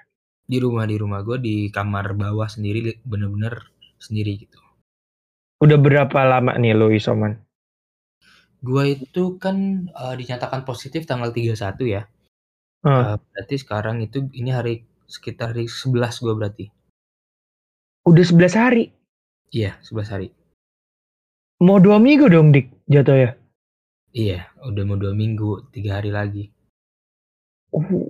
di 0.50 0.58
rumah 0.58 0.90
di 0.90 0.98
rumah 0.98 1.22
gue 1.22 1.38
di 1.38 1.56
kamar 1.70 2.18
bawah 2.18 2.50
sendiri 2.50 2.98
bener-bener 3.06 3.70
sendiri 4.02 4.42
gitu 4.42 4.58
Udah 5.60 5.76
berapa 5.76 6.20
lama 6.24 6.56
nih 6.56 6.74
lo 6.74 6.88
isoman? 6.90 7.36
gue 8.60 8.84
itu 8.92 9.40
kan 9.40 9.88
eh, 9.88 10.16
dinyatakan 10.20 10.68
positif 10.68 11.08
tanggal 11.08 11.32
31 11.32 11.56
ya 11.88 12.04
Hmm. 12.80 12.96
Eh, 13.04 13.16
berarti 13.20 13.56
sekarang 13.60 14.00
itu 14.00 14.24
ini 14.32 14.56
hari 14.56 14.88
sekitar 15.04 15.52
hari 15.52 15.68
11 15.68 16.16
gue 16.24 16.32
berarti 16.32 16.66
Udah 18.08 18.24
11 18.24 18.56
hari. 18.56 18.84
iya 19.52 19.76
11 19.84 20.08
hari 20.08 20.28
Mau 21.60 21.76
dua 21.76 22.00
minggu 22.00 22.32
dong 22.32 22.56
dik 22.56 22.72
jatuhnya. 22.88 23.36
iya 24.16 24.48
udah 24.64 24.84
mau 24.88 24.96
dua 24.96 25.12
minggu 25.12 25.68
tiga 25.76 26.00
hari 26.00 26.12
lagi 26.16 26.44
Uh, 27.70 28.08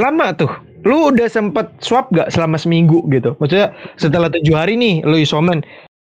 lama 0.00 0.32
tuh. 0.34 0.48
Lu 0.82 1.12
udah 1.12 1.28
sempet 1.28 1.68
swab 1.78 2.08
gak 2.10 2.32
selama 2.32 2.56
seminggu 2.56 3.04
gitu? 3.12 3.36
Maksudnya 3.38 3.70
setelah 3.94 4.32
tujuh 4.32 4.56
hari 4.56 4.74
nih 4.74 5.04
lu 5.04 5.20
isoman, 5.20 5.60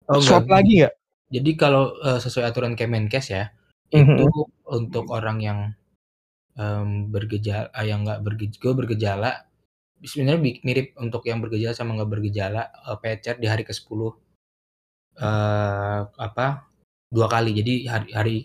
oh 0.09 0.21
swab 0.23 0.45
enggak 0.47 0.55
lagi 0.57 0.73
gak? 0.87 0.93
jadi 1.31 1.51
kalau 1.59 1.83
eh, 2.01 2.19
sesuai 2.21 2.45
aturan 2.49 2.73
Kemenkes 2.79 3.27
ya 3.29 3.45
Mhm. 3.91 4.23
itu 4.23 4.27
untuk 4.71 5.11
orang 5.11 5.43
yang 5.43 5.59
em, 6.55 7.11
bergejala 7.11 7.67
ah, 7.75 7.83
yang 7.83 8.07
nggak 8.07 8.23
bergejala 8.23 8.71
bergejala 8.71 9.31
sebenarnya 9.99 10.39
mirip 10.63 10.95
untuk 10.95 11.27
yang 11.27 11.43
bergejala 11.43 11.75
sama 11.75 11.99
nggak 11.99 12.07
bergejala 12.07 12.71
eh, 12.71 12.97
PCR 13.03 13.35
di 13.37 13.47
hari 13.51 13.63
ke 13.67 13.75
10 13.75 14.15
eh 15.19 15.99
apa 16.07 16.71
dua 17.11 17.27
kali 17.27 17.51
jadi 17.51 17.73
hari, 17.91 18.09
hari 18.15 18.35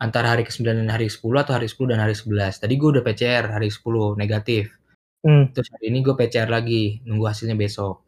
antara 0.00 0.32
hari 0.32 0.48
ke-9 0.48 0.64
dan 0.64 0.88
hari 0.88 1.12
ke-10 1.12 1.34
atau 1.36 1.52
hari 1.58 1.68
10 1.68 1.90
dan 1.92 2.00
hari 2.00 2.14
11 2.16 2.56
tadi 2.64 2.74
gue 2.80 2.88
udah 2.96 3.04
PCR 3.04 3.44
hari 3.52 3.68
10 3.68 4.16
negatif 4.16 4.72
Hmm. 5.18 5.50
terus 5.50 5.66
hari 5.74 5.90
ini 5.90 6.00
gue 6.06 6.14
PCR 6.14 6.46
lagi 6.46 7.02
nunggu 7.04 7.26
hasilnya 7.28 7.58
besok 7.58 8.06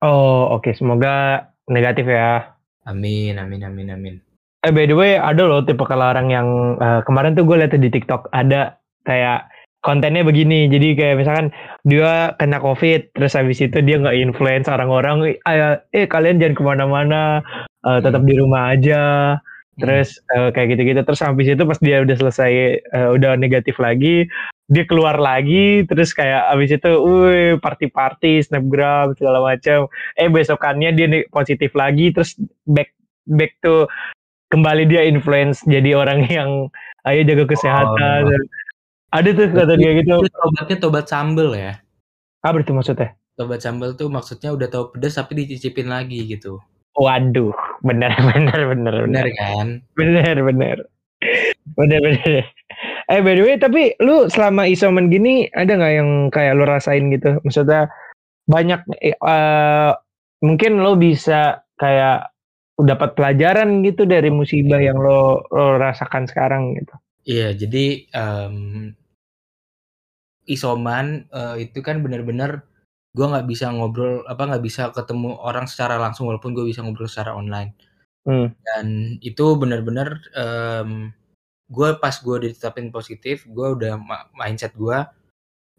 Oh 0.00 0.56
oke, 0.56 0.72
semoga 0.72 1.44
negatif 1.70 2.08
ya. 2.08 2.56
amin 2.88 3.36
amin 3.36 3.62
amin 3.68 3.88
amin 3.94 4.16
Eh 4.66 4.74
by 4.74 4.90
the 4.90 4.96
way 4.98 5.14
ada 5.14 5.46
loh 5.46 5.62
tipe 5.62 5.86
kalau 5.86 6.10
orang 6.10 6.34
yang 6.34 6.74
eh, 6.82 7.00
kemarin 7.06 7.38
tuh 7.38 7.46
gue 7.46 7.62
liat 7.62 7.78
di 7.78 7.90
TikTok 7.94 8.26
ada 8.34 8.82
kayak 9.06 9.46
kontennya 9.86 10.26
begini. 10.26 10.66
Jadi 10.66 10.98
kayak 10.98 11.16
misalkan 11.22 11.54
dia 11.86 12.34
kena 12.42 12.58
covid 12.58 13.14
terus 13.14 13.38
habis 13.38 13.62
itu 13.62 13.78
dia 13.86 14.02
nggak 14.02 14.18
influence 14.18 14.66
orang-orang. 14.66 15.38
Eh, 15.46 15.78
eh 15.94 16.06
kalian 16.10 16.42
jangan 16.42 16.54
ke 16.58 16.62
mana-mana, 16.66 17.22
eh, 17.86 17.98
tetap 18.02 18.26
di 18.26 18.34
rumah 18.34 18.74
aja. 18.74 19.38
Terus 19.78 20.18
eh, 20.34 20.50
kayak 20.50 20.68
gitu-gitu. 20.74 21.00
Terus 21.06 21.20
habis 21.22 21.46
itu 21.48 21.62
pas 21.62 21.78
dia 21.78 22.02
udah 22.02 22.16
selesai 22.18 22.52
eh, 22.82 23.08
udah 23.14 23.38
negatif 23.38 23.78
lagi, 23.78 24.26
dia 24.68 24.84
keluar 24.84 25.16
lagi. 25.16 25.86
Terus 25.86 26.10
kayak 26.12 26.50
habis 26.50 26.70
itu, 26.74 26.90
wih 27.00 27.56
party-party, 27.62 28.42
snapgram 28.42 29.14
segala 29.14 29.38
macam. 29.40 29.88
Eh 30.18 30.28
besokannya 30.28 30.90
dia 30.92 31.06
positif 31.30 31.72
lagi. 31.78 32.10
Terus 32.10 32.34
back 32.66 32.90
back 33.30 33.56
to 33.62 33.86
kembali 34.50 34.88
dia 34.88 35.04
influence 35.06 35.62
jadi 35.64 35.94
orang 35.94 36.26
yang 36.38 36.68
ayo 37.06 37.20
jaga 37.24 37.44
kesehatan. 37.46 38.22
Oh. 38.28 38.46
Ada 39.08 39.32
tuh 39.32 39.46
kata 39.56 39.74
dia 39.80 39.96
gitu. 40.04 40.20
Itu 40.20 40.28
tobatnya 40.36 40.76
tobat 40.76 41.08
sambel 41.08 41.56
ya 41.56 41.80
Apa 42.44 42.60
itu 42.60 42.76
maksudnya? 42.76 43.16
tobat 43.38 43.62
sambal 43.62 43.94
tuh 43.94 44.10
maksudnya 44.10 44.50
udah 44.50 44.66
tahu 44.66 44.84
pedas 44.98 45.14
tapi 45.14 45.46
dicicipin 45.46 45.86
lagi 45.86 46.26
gitu 46.26 46.58
Waduh, 46.98 47.54
benar 47.88 48.12
benar 48.18 48.60
benar 48.74 48.94
Bener 49.06 49.26
kan? 49.38 49.66
benar 49.94 50.36
benar 50.42 50.78
benar 51.78 52.00
benar. 52.02 52.42
Eh 53.08 53.20
by 53.24 53.34
the 53.38 53.42
way, 53.42 53.56
tapi 53.56 53.82
lu 54.02 54.26
selama 54.28 54.66
isoman 54.68 55.08
gini 55.08 55.46
ada 55.54 55.78
nggak 55.78 55.94
yang 55.94 56.10
kayak 56.34 56.58
lu 56.58 56.66
rasain 56.66 57.08
gitu? 57.14 57.38
Maksudnya 57.46 57.88
banyak 58.50 58.80
uh, 59.22 59.94
mungkin 60.44 60.82
lo 60.82 60.98
bisa 60.98 61.64
kayak 61.78 62.30
dapat 62.78 63.18
pelajaran 63.18 63.82
gitu 63.82 64.06
dari 64.06 64.30
musibah 64.30 64.78
yang 64.78 64.98
lo 64.98 65.42
lo 65.50 65.78
rasakan 65.80 66.30
sekarang 66.30 66.78
gitu. 66.78 66.94
Iya, 67.28 67.52
jadi 67.52 68.08
um, 68.14 68.56
isoman 70.48 71.28
uh, 71.34 71.60
itu 71.60 71.84
kan 71.84 72.00
benar-benar 72.00 72.67
gue 73.18 73.26
nggak 73.26 73.50
bisa 73.50 73.74
ngobrol 73.74 74.22
apa 74.30 74.46
nggak 74.46 74.62
bisa 74.62 74.94
ketemu 74.94 75.34
orang 75.42 75.66
secara 75.66 75.98
langsung 75.98 76.30
walaupun 76.30 76.54
gue 76.54 76.70
bisa 76.70 76.86
ngobrol 76.86 77.10
secara 77.10 77.34
online 77.34 77.74
hmm. 78.22 78.54
dan 78.62 78.86
itu 79.18 79.58
benar-benar 79.58 80.22
um, 80.38 81.10
gue 81.66 81.88
pas 81.98 82.14
gue 82.14 82.36
ditetapin 82.46 82.94
positif 82.94 83.42
gue 83.50 83.66
udah 83.74 83.98
mindset 84.38 84.70
gue 84.78 85.02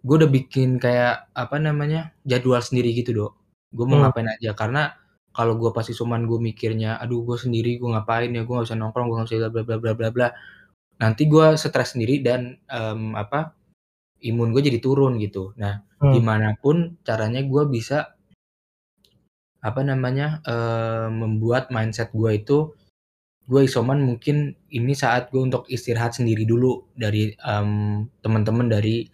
gue 0.04 0.16
udah 0.20 0.28
bikin 0.28 0.84
kayak 0.84 1.32
apa 1.32 1.56
namanya 1.64 2.12
jadwal 2.28 2.60
sendiri 2.60 2.92
gitu 2.92 3.16
dok 3.16 3.34
gue 3.72 3.86
mau 3.88 4.04
hmm. 4.04 4.04
ngapain 4.12 4.30
aja 4.36 4.52
karena 4.52 5.00
kalau 5.32 5.56
gue 5.56 5.72
pasti 5.72 5.96
cuman 5.96 6.28
gue 6.28 6.40
mikirnya 6.44 7.00
aduh 7.00 7.24
gue 7.24 7.40
sendiri 7.40 7.80
gue 7.80 7.88
ngapain 7.88 8.28
ya 8.36 8.44
gue 8.44 8.52
nggak 8.52 8.68
bisa 8.68 8.76
nongkrong 8.76 9.08
gue 9.08 9.16
nggak 9.16 9.30
bisa 9.32 9.48
bla 9.48 9.64
bla 9.64 9.78
bla 9.80 9.94
bla 9.96 10.10
bla 10.12 10.28
nanti 11.00 11.24
gue 11.32 11.56
stres 11.56 11.96
sendiri 11.96 12.20
dan 12.20 12.60
um, 12.68 13.16
apa 13.16 13.56
imun 14.24 14.52
gue 14.52 14.62
jadi 14.64 14.80
turun 14.84 15.18
gitu. 15.20 15.56
Nah, 15.56 15.84
hmm. 16.04 16.14
gimana 16.16 16.56
pun 16.60 17.00
caranya 17.04 17.42
gue 17.44 17.64
bisa 17.68 18.16
apa 19.60 19.82
namanya 19.84 20.40
uh, 20.48 21.12
membuat 21.12 21.68
mindset 21.68 22.16
gue 22.16 22.32
itu 22.40 22.72
gue 23.50 23.66
isoman 23.66 24.00
mungkin 24.00 24.56
ini 24.70 24.94
saat 24.96 25.34
gue 25.34 25.42
untuk 25.42 25.66
istirahat 25.68 26.16
sendiri 26.16 26.46
dulu 26.46 26.86
dari 26.96 27.34
um, 27.44 28.06
teman-teman 28.22 28.70
dari 28.70 29.10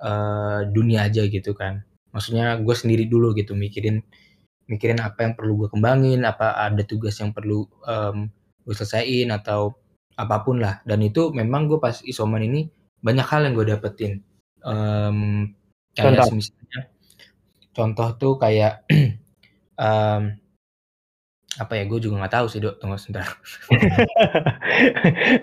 uh, 0.00 0.62
dunia 0.64 1.10
aja 1.10 1.26
gitu 1.26 1.52
kan. 1.52 1.82
Maksudnya 2.14 2.56
gue 2.62 2.74
sendiri 2.74 3.10
dulu 3.10 3.34
gitu 3.34 3.58
mikirin 3.58 4.00
mikirin 4.70 5.02
apa 5.02 5.26
yang 5.26 5.34
perlu 5.34 5.66
gue 5.66 5.68
kembangin, 5.74 6.22
apa 6.22 6.54
ada 6.54 6.86
tugas 6.86 7.18
yang 7.18 7.34
perlu 7.34 7.66
um, 7.84 8.30
gue 8.62 8.74
selesaiin 8.78 9.34
atau 9.34 9.74
apa 10.14 10.46
pun 10.46 10.62
lah. 10.62 10.78
Dan 10.86 11.02
itu 11.02 11.34
memang 11.34 11.66
gue 11.66 11.82
pas 11.82 11.98
isoman 12.06 12.46
ini 12.46 12.70
banyak 13.02 13.26
hal 13.26 13.42
yang 13.42 13.58
gue 13.58 13.66
dapetin 13.74 14.22
um, 14.66 15.50
kayak 15.94 16.20
contoh. 16.20 16.28
misalnya 16.36 16.80
contoh 17.74 18.08
tuh 18.18 18.34
kayak 18.36 18.84
um, 19.80 20.40
apa 21.58 21.76
ya 21.76 21.84
gue 21.84 21.98
juga 21.98 22.22
nggak 22.22 22.34
tahu 22.38 22.46
sih 22.46 22.62
dok. 22.62 22.78
Tunggu 22.78 22.94
sebentar. 22.94 23.26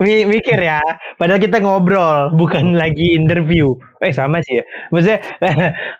Mikir 0.32 0.58
ya. 0.58 0.80
Padahal 1.20 1.36
kita 1.36 1.60
ngobrol 1.60 2.32
bukan 2.32 2.74
lagi 2.74 3.12
interview. 3.12 3.76
Eh 4.00 4.10
sama 4.10 4.40
sih 4.40 4.58
ya. 4.58 4.64
Maksudnya 4.88 5.20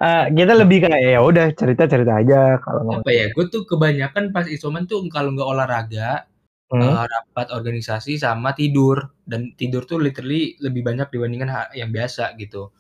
uh, 0.01 0.25
kita 0.39 0.53
lebih 0.57 0.89
kayak 0.89 1.01
ya 1.13 1.21
udah 1.21 1.53
cerita 1.53 1.85
cerita 1.85 2.25
aja 2.25 2.57
kalau 2.65 3.05
apa 3.05 3.11
ya 3.13 3.29
gue 3.29 3.45
tuh 3.53 3.69
kebanyakan 3.69 4.33
pas 4.33 4.49
isoman 4.49 4.89
tuh 4.89 5.05
kalau 5.13 5.37
nggak 5.37 5.45
olahraga 5.45 6.25
hmm. 6.73 6.81
uh, 6.81 7.05
rapat 7.05 7.53
organisasi 7.53 8.17
sama 8.17 8.57
tidur. 8.57 9.13
Dan 9.29 9.53
tidur 9.61 9.85
tuh 9.85 10.01
literally 10.01 10.57
lebih 10.65 10.89
banyak 10.89 11.13
dibandingkan 11.13 11.69
yang 11.77 11.93
biasa 11.93 12.33
gitu 12.41 12.73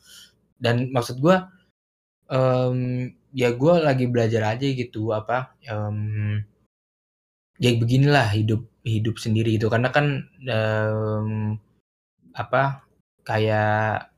dan 0.58 0.90
maksud 0.90 1.22
gue 1.22 1.36
um, 2.30 3.08
ya 3.32 3.54
gue 3.54 3.74
lagi 3.78 4.06
belajar 4.10 4.56
aja 4.56 4.66
gitu 4.66 5.14
apa 5.14 5.54
um, 5.70 6.40
ya 7.58 7.74
beginilah 7.74 8.28
hidup 8.32 8.62
hidup 8.86 9.16
sendiri 9.20 9.58
gitu. 9.58 9.68
Karena 9.68 9.90
kan 9.92 10.26
um, 10.48 11.58
apa 12.32 12.86
kayak 13.26 14.08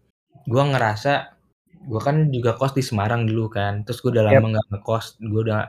gue 0.47 0.63
ngerasa 0.63 1.35
gue 1.81 2.01
kan 2.01 2.29
juga 2.29 2.55
kos 2.55 2.77
di 2.77 2.85
Semarang 2.85 3.27
dulu 3.27 3.51
kan. 3.51 3.83
Terus 3.89 3.99
gue 4.05 4.11
udah 4.15 4.25
lama 4.31 4.47
nggak 4.57 4.67
yep. 4.69 4.73
ngekos 4.79 5.07
gue 5.19 5.41
udah 5.49 5.61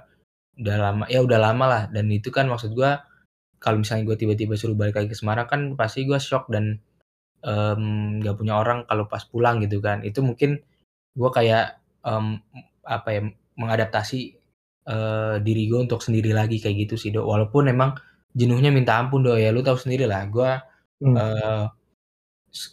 udah 0.62 0.76
lama 0.78 1.04
ya 1.10 1.20
udah 1.24 1.40
lama 1.40 1.66
lah. 1.66 1.84
Dan 1.90 2.12
itu 2.12 2.30
kan 2.30 2.46
maksud 2.52 2.76
gue 2.76 2.92
kalau 3.62 3.78
misalnya 3.82 4.06
gue 4.10 4.18
tiba-tiba 4.18 4.54
suruh 4.58 4.78
balik 4.78 4.98
lagi 5.00 5.10
ke 5.14 5.18
Semarang 5.18 5.48
kan 5.50 5.62
pasti 5.80 6.06
gue 6.06 6.18
shock 6.22 6.50
dan 6.52 6.82
um, 7.46 8.18
nggak 8.22 8.36
punya 8.38 8.54
orang 8.58 8.86
kalau 8.90 9.06
pas 9.06 9.24
pulang 9.26 9.62
gitu 9.62 9.82
kan. 9.84 10.02
Itu 10.06 10.26
mungkin 10.26 10.62
gue 11.14 11.30
kayak, 11.30 11.82
um, 12.08 12.40
apa 12.86 13.10
ya, 13.14 13.22
mengadaptasi, 13.60 14.38
uh, 14.90 15.36
diri 15.44 15.70
gue 15.70 15.80
untuk 15.86 16.02
sendiri 16.02 16.32
lagi 16.34 16.58
kayak 16.62 16.90
gitu 16.90 16.96
sih, 16.98 17.10
Dok. 17.14 17.26
Walaupun 17.28 17.70
emang 17.70 17.98
jenuhnya 18.34 18.72
minta 18.74 18.98
ampun, 18.98 19.26
Dok, 19.26 19.38
ya 19.38 19.52
lu 19.54 19.62
tahu 19.62 19.78
sendiri 19.78 20.08
lah 20.08 20.24
gue 20.30 20.52
hmm. 21.04 21.16
uh, 21.18 21.66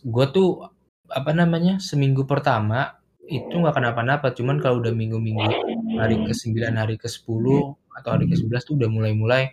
gue 0.04 0.26
tuh, 0.34 0.66
apa 1.08 1.30
namanya, 1.32 1.78
seminggu 1.78 2.26
pertama 2.28 2.98
itu 3.28 3.54
nggak 3.60 3.76
kenapa-napa, 3.76 4.32
cuman 4.32 4.56
kalau 4.58 4.80
udah 4.80 4.92
minggu-minggu 4.96 5.52
hari 6.00 6.16
ke-9, 6.24 6.74
hari 6.74 6.96
ke-10, 6.96 7.44
atau 8.00 8.08
hari 8.08 8.24
ke-11 8.26 8.62
tuh 8.64 8.74
udah 8.80 8.88
mulai-mulai, 8.88 9.52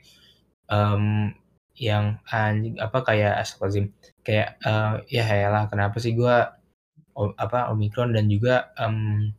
um, 0.71 1.29
yang 1.75 2.19
anjing 2.31 2.79
apa, 2.79 3.03
kayak 3.03 3.39
astagfirullahaladzim, 3.43 3.87
kayak, 4.23 4.59
uh, 4.63 5.03
ya 5.11 5.23
eyalah 5.27 5.67
kenapa 5.67 5.99
sih 5.99 6.15
gue 6.15 6.35
apa 7.15 7.71
omikron 7.71 8.11
dan 8.11 8.27
juga 8.27 8.75
um, 8.75 9.31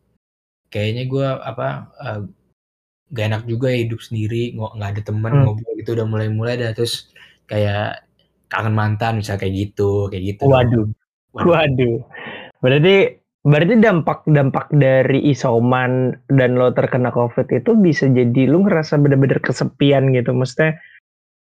kayaknya 0.73 1.05
gue 1.13 1.29
apa 1.29 1.93
uh, 2.01 2.21
gak 3.13 3.27
enak 3.31 3.45
juga 3.47 3.71
ya 3.71 3.87
hidup 3.87 4.01
sendiri 4.03 4.57
nggak 4.57 4.73
nggak 4.81 4.91
ada 4.97 5.03
teman 5.05 5.33
hmm. 5.33 5.43
ngobrol 5.47 5.75
gitu 5.79 5.91
udah 5.95 6.07
mulai-mulai 6.09 6.55
dah 6.59 6.73
terus 6.75 7.13
kayak 7.47 8.03
kangen 8.51 8.75
mantan 8.75 9.23
misalnya 9.23 9.47
kayak 9.47 9.55
gitu 9.55 10.11
kayak 10.11 10.25
gitu 10.35 10.43
waduh 10.51 10.89
waduh, 11.37 11.47
waduh. 11.55 11.97
berarti 12.65 13.21
berarti 13.47 13.75
dampak 13.79 14.27
dampak 14.27 14.67
dari 14.75 15.23
isoman 15.31 16.19
dan 16.27 16.59
lo 16.59 16.75
terkena 16.75 17.15
covid 17.15 17.47
itu 17.55 17.79
bisa 17.79 18.11
jadi 18.11 18.51
lo 18.51 18.67
ngerasa 18.67 18.99
bener-bener 18.99 19.39
kesepian 19.39 20.11
gitu 20.11 20.35
maksudnya 20.35 20.75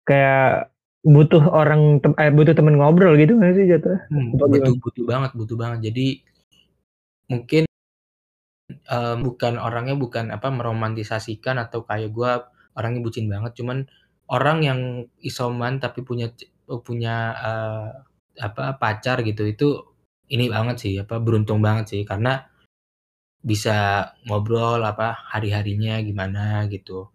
kayak 0.08 0.74
butuh 1.02 1.42
orang 1.50 1.98
tem 1.98 2.14
eh, 2.22 2.30
butuh 2.30 2.54
temen 2.54 2.78
ngobrol 2.78 3.18
gitu 3.18 3.34
nggak 3.38 3.54
sih 3.58 3.66
jatuh? 3.66 3.98
Hmm, 4.10 4.38
butuh 4.38 4.78
butuh 4.78 5.06
banget 5.06 5.32
butuh 5.34 5.58
banget. 5.58 5.80
Jadi 5.92 6.08
mungkin 7.32 7.64
um, 8.92 9.18
bukan 9.26 9.54
orangnya 9.58 9.96
bukan 9.98 10.30
apa 10.30 10.48
meromantisasikan 10.54 11.58
atau 11.58 11.88
kayak 11.88 12.12
gue 12.14 12.32
orangnya 12.78 13.02
bucin 13.04 13.28
banget, 13.28 13.58
cuman 13.60 13.88
orang 14.32 14.58
yang 14.64 14.80
isoman 15.26 15.82
tapi 15.84 16.06
punya 16.08 16.32
punya 16.88 17.16
uh, 17.36 17.90
apa 18.40 18.80
pacar 18.80 19.20
gitu 19.28 19.44
itu 19.44 19.68
ini 20.32 20.48
banget 20.48 20.78
sih 20.80 20.94
apa 21.04 21.20
beruntung 21.20 21.60
banget 21.60 21.86
sih 21.92 22.02
karena 22.08 22.48
bisa 23.44 24.08
ngobrol 24.30 24.80
apa 24.86 25.18
hari-harinya 25.34 26.00
gimana 26.06 26.70
gitu. 26.72 27.10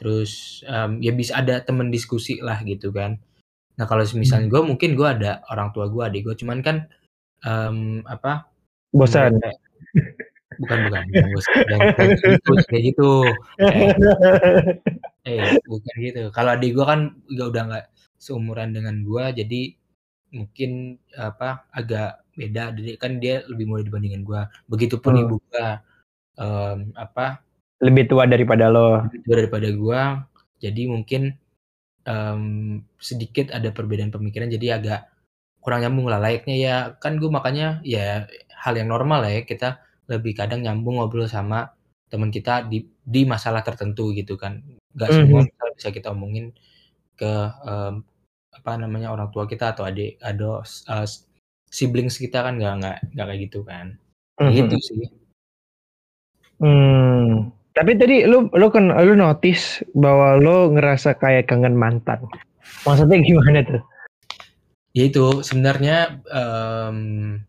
Terus 0.00 0.62
um, 0.66 0.98
ya 0.98 1.12
bisa 1.12 1.38
ada 1.38 1.60
temen 1.62 1.92
diskusi 1.92 2.40
lah 2.40 2.60
gitu 2.64 2.90
kan. 2.90 3.20
Nah 3.76 3.84
kalau 3.88 4.04
misalnya 4.16 4.48
hmm. 4.48 4.52
gue 4.52 4.62
mungkin 4.74 4.90
gue 4.98 5.08
ada 5.08 5.40
orang 5.48 5.72
tua 5.72 5.88
gue, 5.88 6.02
adik 6.02 6.22
gue, 6.28 6.34
cuman 6.44 6.58
kan 6.60 6.76
um, 7.46 8.04
apa? 8.04 8.48
Bosan. 8.92 9.40
bukan 10.60 10.78
bukan, 10.88 11.02
bukan 11.08 11.28
bosan. 11.32 11.54
kayak 11.96 12.10
gitu, 12.20 12.52
kayak 12.68 12.82
gitu. 12.92 13.10
Eh, 15.22 15.38
eh 15.38 15.54
bukan 15.70 15.94
gitu. 16.02 16.22
Kalau 16.34 16.50
adik 16.58 16.74
gue 16.74 16.82
kan 16.82 17.14
juga 17.30 17.44
udah 17.46 17.62
nggak 17.70 17.86
seumuran 18.18 18.74
dengan 18.74 19.06
gue, 19.06 19.24
jadi 19.38 19.62
mungkin 20.34 20.98
apa 21.14 21.70
agak 21.70 22.26
beda. 22.34 22.74
Jadi 22.74 22.98
kan 22.98 23.22
dia 23.22 23.46
lebih 23.46 23.70
muda 23.70 23.86
dibandingin 23.86 24.26
gue. 24.26 24.42
Begitupun 24.66 25.14
hmm. 25.14 25.22
ibu 25.22 25.36
gue 25.46 25.66
um, 26.42 26.90
apa? 26.98 27.38
Lebih 27.82 28.06
tua 28.06 28.30
daripada 28.30 28.70
lo. 28.70 29.02
Lebih 29.10 29.20
tua 29.26 29.34
daripada 29.42 29.68
gue. 29.68 30.02
Jadi 30.62 30.82
mungkin 30.86 31.34
um, 32.06 32.42
sedikit 32.98 33.50
ada 33.50 33.70
perbedaan 33.74 34.14
pemikiran 34.14 34.50
jadi 34.50 34.78
agak 34.78 35.00
kurang 35.62 35.86
nyambung 35.86 36.10
lah 36.10 36.18
layaknya 36.18 36.56
ya 36.58 36.76
kan 36.98 37.22
gue 37.22 37.30
makanya 37.30 37.78
ya 37.86 38.26
hal 38.50 38.74
yang 38.74 38.90
normal 38.90 39.22
lah 39.22 39.30
ya 39.30 39.46
kita 39.46 39.78
lebih 40.10 40.34
kadang 40.34 40.66
nyambung 40.66 40.98
ngobrol 40.98 41.30
sama 41.30 41.70
teman 42.10 42.34
kita 42.34 42.66
di 42.66 42.90
di 43.06 43.22
masalah 43.22 43.62
tertentu 43.62 44.10
gitu 44.10 44.34
kan 44.34 44.58
nggak 44.92 45.08
mm 45.08 45.14
-hmm. 45.14 45.26
semua 45.30 45.40
mhm. 45.46 45.74
bisa 45.78 45.88
kita 45.94 46.10
omongin 46.10 46.50
ke 47.14 47.32
um, 47.62 48.02
apa 48.52 48.70
namanya 48.76 49.14
orang 49.14 49.30
tua 49.30 49.46
kita 49.46 49.72
atau 49.72 49.86
adik 49.86 50.18
ada 50.18 50.66
uh, 50.66 51.06
siblings 51.70 52.18
kita 52.18 52.42
kan 52.42 52.58
nggak 52.58 52.74
nggak 52.82 52.96
nggak 53.14 53.26
kayak 53.30 53.40
gitu 53.46 53.60
kan 53.62 53.86
mm 54.36 54.42
-hmm. 54.42 54.54
gitu 54.58 54.76
sih 54.82 55.04
hmm 56.58 57.54
tapi 57.72 57.96
tadi 57.96 58.28
lu 58.28 58.52
lu 58.52 58.66
kan 58.68 58.92
lu 58.92 59.16
notice 59.16 59.80
bahwa 59.96 60.36
lu 60.36 60.76
ngerasa 60.76 61.16
kayak 61.16 61.48
kangen 61.48 61.76
mantan. 61.76 62.20
Maksudnya 62.84 63.20
gimana 63.24 63.64
tuh? 63.64 63.82
Ya 64.92 65.08
itu 65.08 65.40
sebenarnya 65.40 66.20
um, 66.28 67.40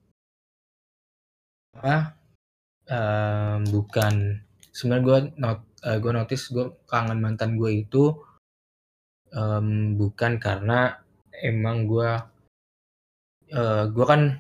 apa? 1.76 2.16
Um, 2.84 3.64
bukan 3.72 4.44
sebenarnya 4.72 5.04
gue 5.04 5.20
not 5.40 5.60
uh, 5.88 5.98
gue 6.00 6.12
notice 6.12 6.52
gue 6.52 6.72
kangen 6.88 7.20
mantan 7.20 7.56
gue 7.56 7.84
itu 7.84 8.12
um, 9.36 9.96
bukan 10.00 10.40
karena 10.40 11.00
emang 11.44 11.88
gue 11.88 12.10
uh, 13.56 13.84
gue 13.88 14.06
kan 14.08 14.40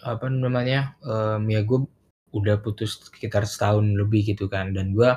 apa 0.00 0.26
namanya 0.32 0.96
um, 1.04 1.44
ya 1.50 1.60
gue 1.62 1.86
udah 2.30 2.62
putus 2.62 3.00
sekitar 3.10 3.46
setahun 3.46 3.84
lebih 3.96 4.34
gitu 4.34 4.46
kan. 4.46 4.72
Dan 4.74 4.94
gue 4.94 5.10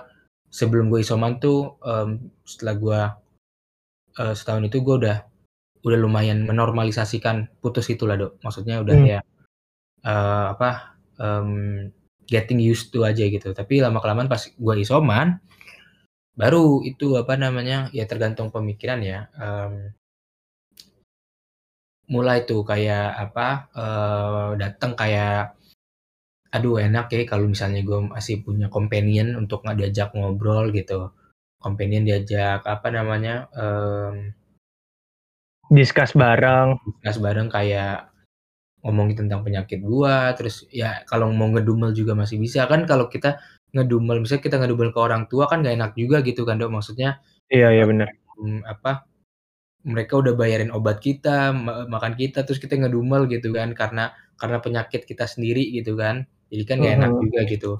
sebelum 0.49 0.89
gue 0.89 1.01
isoman 1.01 1.37
tuh 1.41 1.77
um, 1.81 2.29
setelah 2.45 2.75
gue 2.77 3.01
uh, 4.21 4.33
setahun 4.33 4.63
itu 4.69 4.81
gue 4.81 4.95
udah 5.05 5.17
udah 5.83 5.99
lumayan 5.99 6.47
menormalisasikan 6.47 7.49
putus 7.59 7.89
itulah 7.91 8.15
dok. 8.15 8.39
Maksudnya 8.41 8.81
udah 8.81 8.95
hmm. 8.97 9.07
ya 9.07 9.19
uh, 10.05 10.45
apa 10.55 10.95
um, 11.19 11.89
getting 12.25 12.61
used 12.61 12.89
to 12.93 13.03
aja 13.03 13.25
gitu. 13.27 13.51
Tapi 13.51 13.83
lama 13.83 13.99
kelamaan 13.99 14.31
pas 14.31 14.41
gue 14.41 14.75
isoman 14.79 15.39
baru 16.33 16.81
itu 16.81 17.13
apa 17.13 17.37
namanya 17.37 17.93
ya 17.93 18.09
tergantung 18.09 18.49
pemikiran 18.49 19.05
ya 19.05 19.29
um, 19.37 19.93
mulai 22.09 22.43
tuh 22.43 22.65
kayak 22.65 23.13
apa 23.29 23.47
uh, 23.77 24.49
datang 24.57 24.97
kayak 24.97 25.55
aduh 26.53 26.77
enak 26.77 27.09
ya 27.09 27.25
kalau 27.25 27.49
misalnya 27.49 27.81
gue 27.81 28.13
masih 28.13 28.45
punya 28.45 28.69
companion 28.69 29.33
untuk 29.33 29.65
nggak 29.65 29.77
diajak 29.81 30.09
ngobrol 30.13 30.69
gitu. 30.69 31.09
Companion 31.57 32.05
diajak 32.05 32.61
apa 32.67 32.87
namanya 32.93 33.49
um, 33.57 34.29
discuss 35.73 36.13
bareng. 36.13 36.77
Discuss 37.01 37.17
bareng 37.17 37.49
kayak 37.49 38.13
ngomongin 38.83 39.25
tentang 39.25 39.41
penyakit 39.47 39.79
gua 39.79 40.35
terus 40.35 40.67
ya 40.67 41.07
kalau 41.07 41.31
mau 41.31 41.49
ngedumel 41.49 41.95
juga 41.95 42.13
masih 42.13 42.37
bisa. 42.37 42.69
Kan 42.69 42.85
kalau 42.85 43.09
kita 43.09 43.41
ngedumel 43.73 44.21
misalnya 44.21 44.43
kita 44.45 44.55
ngedumel 44.61 44.93
ke 44.93 44.99
orang 45.01 45.25
tua 45.31 45.49
kan 45.49 45.65
gak 45.65 45.73
enak 45.73 45.91
juga 45.97 46.21
gitu 46.21 46.45
kan 46.45 46.61
dok? 46.61 46.69
Maksudnya 46.69 47.17
iya 47.49 47.73
iya 47.73 47.87
benar 47.89 48.11
um, 48.37 48.61
apa 48.67 49.07
mereka 49.83 50.15
udah 50.19 50.33
bayarin 50.35 50.71
obat 50.71 51.03
kita 51.03 51.51
makan 51.91 52.15
kita 52.15 52.47
terus 52.47 52.59
kita 52.59 52.79
ngedumel 52.79 53.27
gitu 53.27 53.51
kan 53.51 53.75
karena 53.75 54.15
karena 54.39 54.57
penyakit 54.63 55.03
kita 55.03 55.27
sendiri 55.27 55.75
gitu 55.75 55.99
kan 55.99 56.23
jadi 56.53 56.63
kan 56.69 56.77
gak 56.85 56.93
enak 57.01 57.09
uh 57.09 57.13
-huh. 57.17 57.23
juga 57.25 57.39
gitu. 57.49 57.71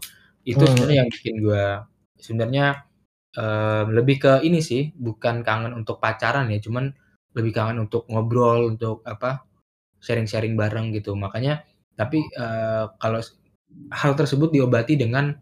Itu 0.41 0.57
uh 0.57 0.65
-huh. 0.65 0.69
sebenarnya 0.73 0.97
yang 1.05 1.09
bikin 1.13 1.35
gue 1.45 1.63
sebenarnya 2.17 2.65
um, 3.37 3.85
lebih 3.93 4.17
ke 4.17 4.33
ini 4.41 4.65
sih 4.65 4.89
bukan 4.97 5.45
kangen 5.45 5.77
untuk 5.77 6.01
pacaran 6.01 6.49
ya 6.49 6.57
cuman 6.57 6.89
lebih 7.37 7.53
kangen 7.53 7.85
untuk 7.85 8.09
ngobrol 8.09 8.65
untuk 8.73 9.05
apa 9.05 9.45
sharing-sharing 10.01 10.57
bareng 10.57 10.89
gitu. 10.89 11.13
Makanya 11.13 11.61
tapi 11.93 12.25
uh, 12.33 12.89
kalau 12.97 13.21
hal 13.93 14.11
tersebut 14.17 14.49
diobati 14.49 14.97
dengan 14.97 15.37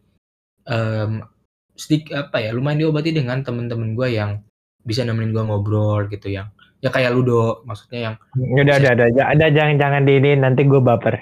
um, 0.68 1.24
sedik 1.80 2.12
apa 2.12 2.44
ya 2.44 2.52
lumayan 2.52 2.84
diobati 2.84 3.16
dengan 3.16 3.48
temen-temen 3.48 3.96
gue 3.96 4.12
yang 4.12 4.44
bisa 4.84 5.08
nemenin 5.08 5.32
gue 5.32 5.44
ngobrol 5.48 6.12
gitu 6.12 6.28
yang 6.28 6.52
ya 6.84 6.92
kayak 6.92 7.14
Ludo 7.14 7.64
maksudnya 7.64 8.12
yang 8.12 8.16
udah 8.36 8.76
ada 8.82 8.90
ada 8.98 9.06
ada 9.24 9.46
jangan 9.54 9.76
jangan 9.80 10.02
di 10.04 10.20
ini 10.20 10.36
nanti 10.36 10.68
gue 10.68 10.84
baper. 10.84 11.16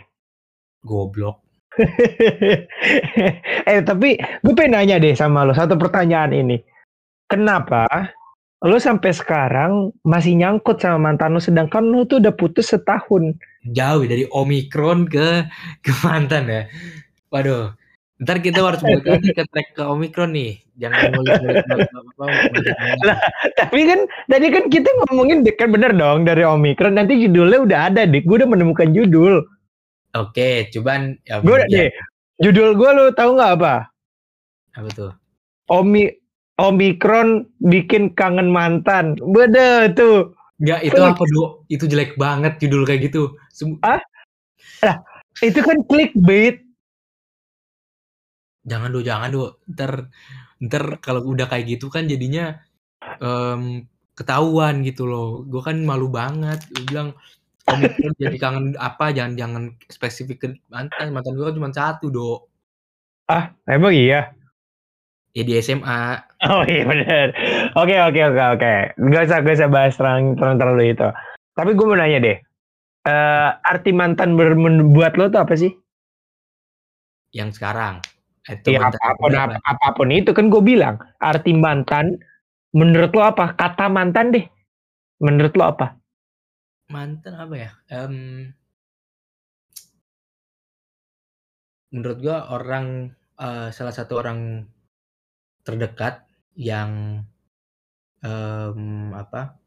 Goblok 0.80 1.49
eh 3.70 3.80
tapi 3.84 4.20
gue 4.20 4.54
pengen 4.54 4.76
nanya 4.76 5.00
deh 5.00 5.16
sama 5.16 5.48
lo 5.48 5.56
satu 5.56 5.80
pertanyaan 5.80 6.36
ini. 6.36 6.58
Kenapa 7.30 7.88
lo 8.66 8.76
sampai 8.76 9.16
sekarang 9.16 9.96
masih 10.04 10.36
nyangkut 10.36 10.84
sama 10.84 11.12
mantan 11.12 11.36
lo 11.36 11.42
sedangkan 11.42 11.88
lo 11.88 12.04
tuh 12.04 12.20
udah 12.20 12.34
putus 12.36 12.76
setahun? 12.76 13.36
Jauh 13.72 14.04
dari 14.04 14.28
Omikron 14.32 15.08
ke 15.08 15.48
ke 15.84 15.92
mantan 16.04 16.52
ya. 16.52 16.64
Waduh. 17.32 17.72
Ntar 18.20 18.44
kita 18.44 18.60
harus 18.60 18.84
balik 18.84 19.32
ke 19.32 19.44
track 19.48 19.80
ke 19.80 19.84
Omikron 19.88 20.36
nih. 20.36 20.60
Jangan 20.80 21.12
ngulik-ngulik 21.16 21.64
lah, 23.08 23.20
tapi 23.56 23.84
kan 23.84 24.08
tadi 24.28 24.48
kan 24.48 24.68
kita 24.72 24.88
ngomongin 25.04 25.44
kan 25.56 25.72
bener 25.72 25.92
dong 25.96 26.28
dari 26.28 26.44
Omikron. 26.44 27.00
Nanti 27.00 27.20
judulnya 27.20 27.60
udah 27.64 27.80
ada, 27.92 28.02
Dik. 28.04 28.28
Gue 28.28 28.44
udah 28.44 28.50
menemukan 28.52 28.92
judul. 28.92 29.44
Oke, 30.18 30.74
cuman 30.74 31.22
ya, 31.22 31.38
gue 31.44 31.58
ya. 31.70 31.92
Judul 32.40 32.74
gue 32.74 32.90
lu 32.96 33.06
tahu 33.14 33.38
nggak 33.38 33.54
apa? 33.62 33.76
Apa 34.74 34.90
tuh? 34.96 35.12
Omi 35.70 36.10
Omikron 36.60 37.48
bikin 37.64 38.12
kangen 38.18 38.52
mantan. 38.52 39.16
Beda 39.22 39.88
tuh. 39.96 40.36
Enggak, 40.60 40.82
itu 40.84 41.00
apa, 41.00 41.24
Do? 41.24 41.64
Itu 41.72 41.88
jelek 41.88 42.20
banget 42.20 42.60
judul 42.60 42.84
kayak 42.84 43.08
gitu. 43.08 43.32
Sem 43.56 43.80
ah? 43.80 44.04
Lah, 44.84 45.00
itu 45.40 45.64
kan 45.64 45.80
clickbait. 45.88 46.60
Jangan, 48.68 48.92
Do, 48.92 49.00
jangan, 49.00 49.32
Do. 49.32 49.56
Ntar, 49.72 50.12
ntar 50.60 51.00
kalau 51.00 51.24
udah 51.24 51.48
kayak 51.48 51.80
gitu 51.80 51.88
kan 51.88 52.12
jadinya 52.12 52.60
um, 53.24 53.88
ketahuan 54.20 54.84
gitu 54.84 55.08
loh. 55.08 55.48
Gue 55.48 55.64
kan 55.64 55.80
malu 55.88 56.12
banget. 56.12 56.60
Gue 56.76 56.84
bilang, 56.92 57.16
Omikron 57.68 58.14
jadi 58.16 58.38
kangen 58.40 58.66
apa 58.80 59.12
jangan 59.12 59.34
jangan 59.36 59.64
spesifik 59.92 60.38
ke 60.42 60.48
mantan 60.72 61.12
mantan 61.12 61.36
gue 61.36 61.46
kan 61.46 61.56
cuma 61.58 61.70
satu 61.70 62.08
do. 62.08 62.48
Ah 63.28 63.54
emang 63.68 63.94
iya? 63.94 64.32
Ya 65.38 65.44
di 65.46 65.54
SMA 65.62 66.18
oh 66.50 66.64
iya 66.66 66.84
benar 66.88 67.28
oke 67.78 67.96
oke 68.10 68.22
oke 68.34 68.44
oke. 68.58 68.74
Gak 69.12 69.24
usah 69.30 69.38
gak 69.44 69.58
usah 69.60 69.70
bahas 69.70 69.94
terang 70.00 70.34
terang 70.40 70.58
terlalu 70.58 70.96
itu. 70.96 71.08
Tapi 71.54 71.76
gue 71.76 71.86
mau 71.86 72.00
nanya 72.00 72.20
deh 72.24 72.38
uh, 73.06 73.50
arti 73.62 73.92
mantan 73.92 74.34
membuat 74.34 75.20
lo 75.20 75.30
tuh 75.30 75.44
apa 75.44 75.54
sih? 75.60 75.76
Yang 77.36 77.62
sekarang. 77.62 78.02
Iya 78.50 78.82
apa 78.82 79.14
pun 79.22 79.30
apa, 79.38 79.62
apa 79.62 79.88
pun 79.94 80.10
itu 80.10 80.34
kan 80.34 80.50
gue 80.50 80.64
bilang 80.64 80.98
arti 81.22 81.54
mantan 81.54 82.18
menurut 82.74 83.14
lo 83.14 83.30
apa? 83.30 83.54
Kata 83.54 83.92
mantan 83.94 84.34
deh. 84.34 84.46
Menurut 85.22 85.54
lo 85.54 85.70
apa 85.70 85.99
Mantan 86.90 87.38
apa 87.38 87.56
ya, 87.56 87.72
Um, 87.94 88.50
menurut 91.94 92.18
gua 92.18 92.50
orang, 92.50 93.14
uh, 93.38 93.70
salah 93.70 93.94
satu 93.94 94.18
orang 94.18 94.66
terdekat 95.62 96.26
yang, 96.58 97.22
um, 98.26 99.14
apa, 99.14 99.62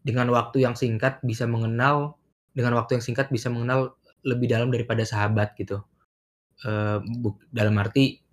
dengan 0.00 0.32
waktu 0.32 0.64
yang 0.64 0.72
singkat 0.72 1.20
bisa 1.20 1.44
mengenal 1.44 2.16
dengan 2.56 2.80
waktu 2.80 2.96
yang 2.96 3.04
singkat 3.04 3.28
bisa 3.28 3.52
mengenal 3.52 4.00
lebih 4.24 4.48
dalam 4.48 4.72
daripada 4.72 5.04
sahabat 5.04 5.52
gitu. 5.60 5.84
Uh, 6.64 7.04
dalam 7.52 7.76
arti, 7.76 8.24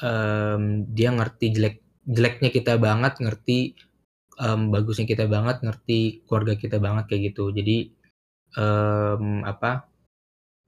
um, 0.00 0.88
dia 0.88 1.12
ngerti 1.12 1.46
jelek 1.52 1.76
jeleknya 2.08 2.48
kita 2.48 2.80
banget, 2.80 3.20
ngerti 3.20 3.76
um, 4.38 4.72
bagusnya 4.72 5.04
kita 5.08 5.28
banget, 5.28 5.60
ngerti 5.64 6.24
keluarga 6.24 6.54
kita 6.56 6.76
banget 6.80 7.04
kayak 7.10 7.22
gitu. 7.32 7.50
Jadi 7.52 7.92
um, 8.56 9.44
apa? 9.44 9.88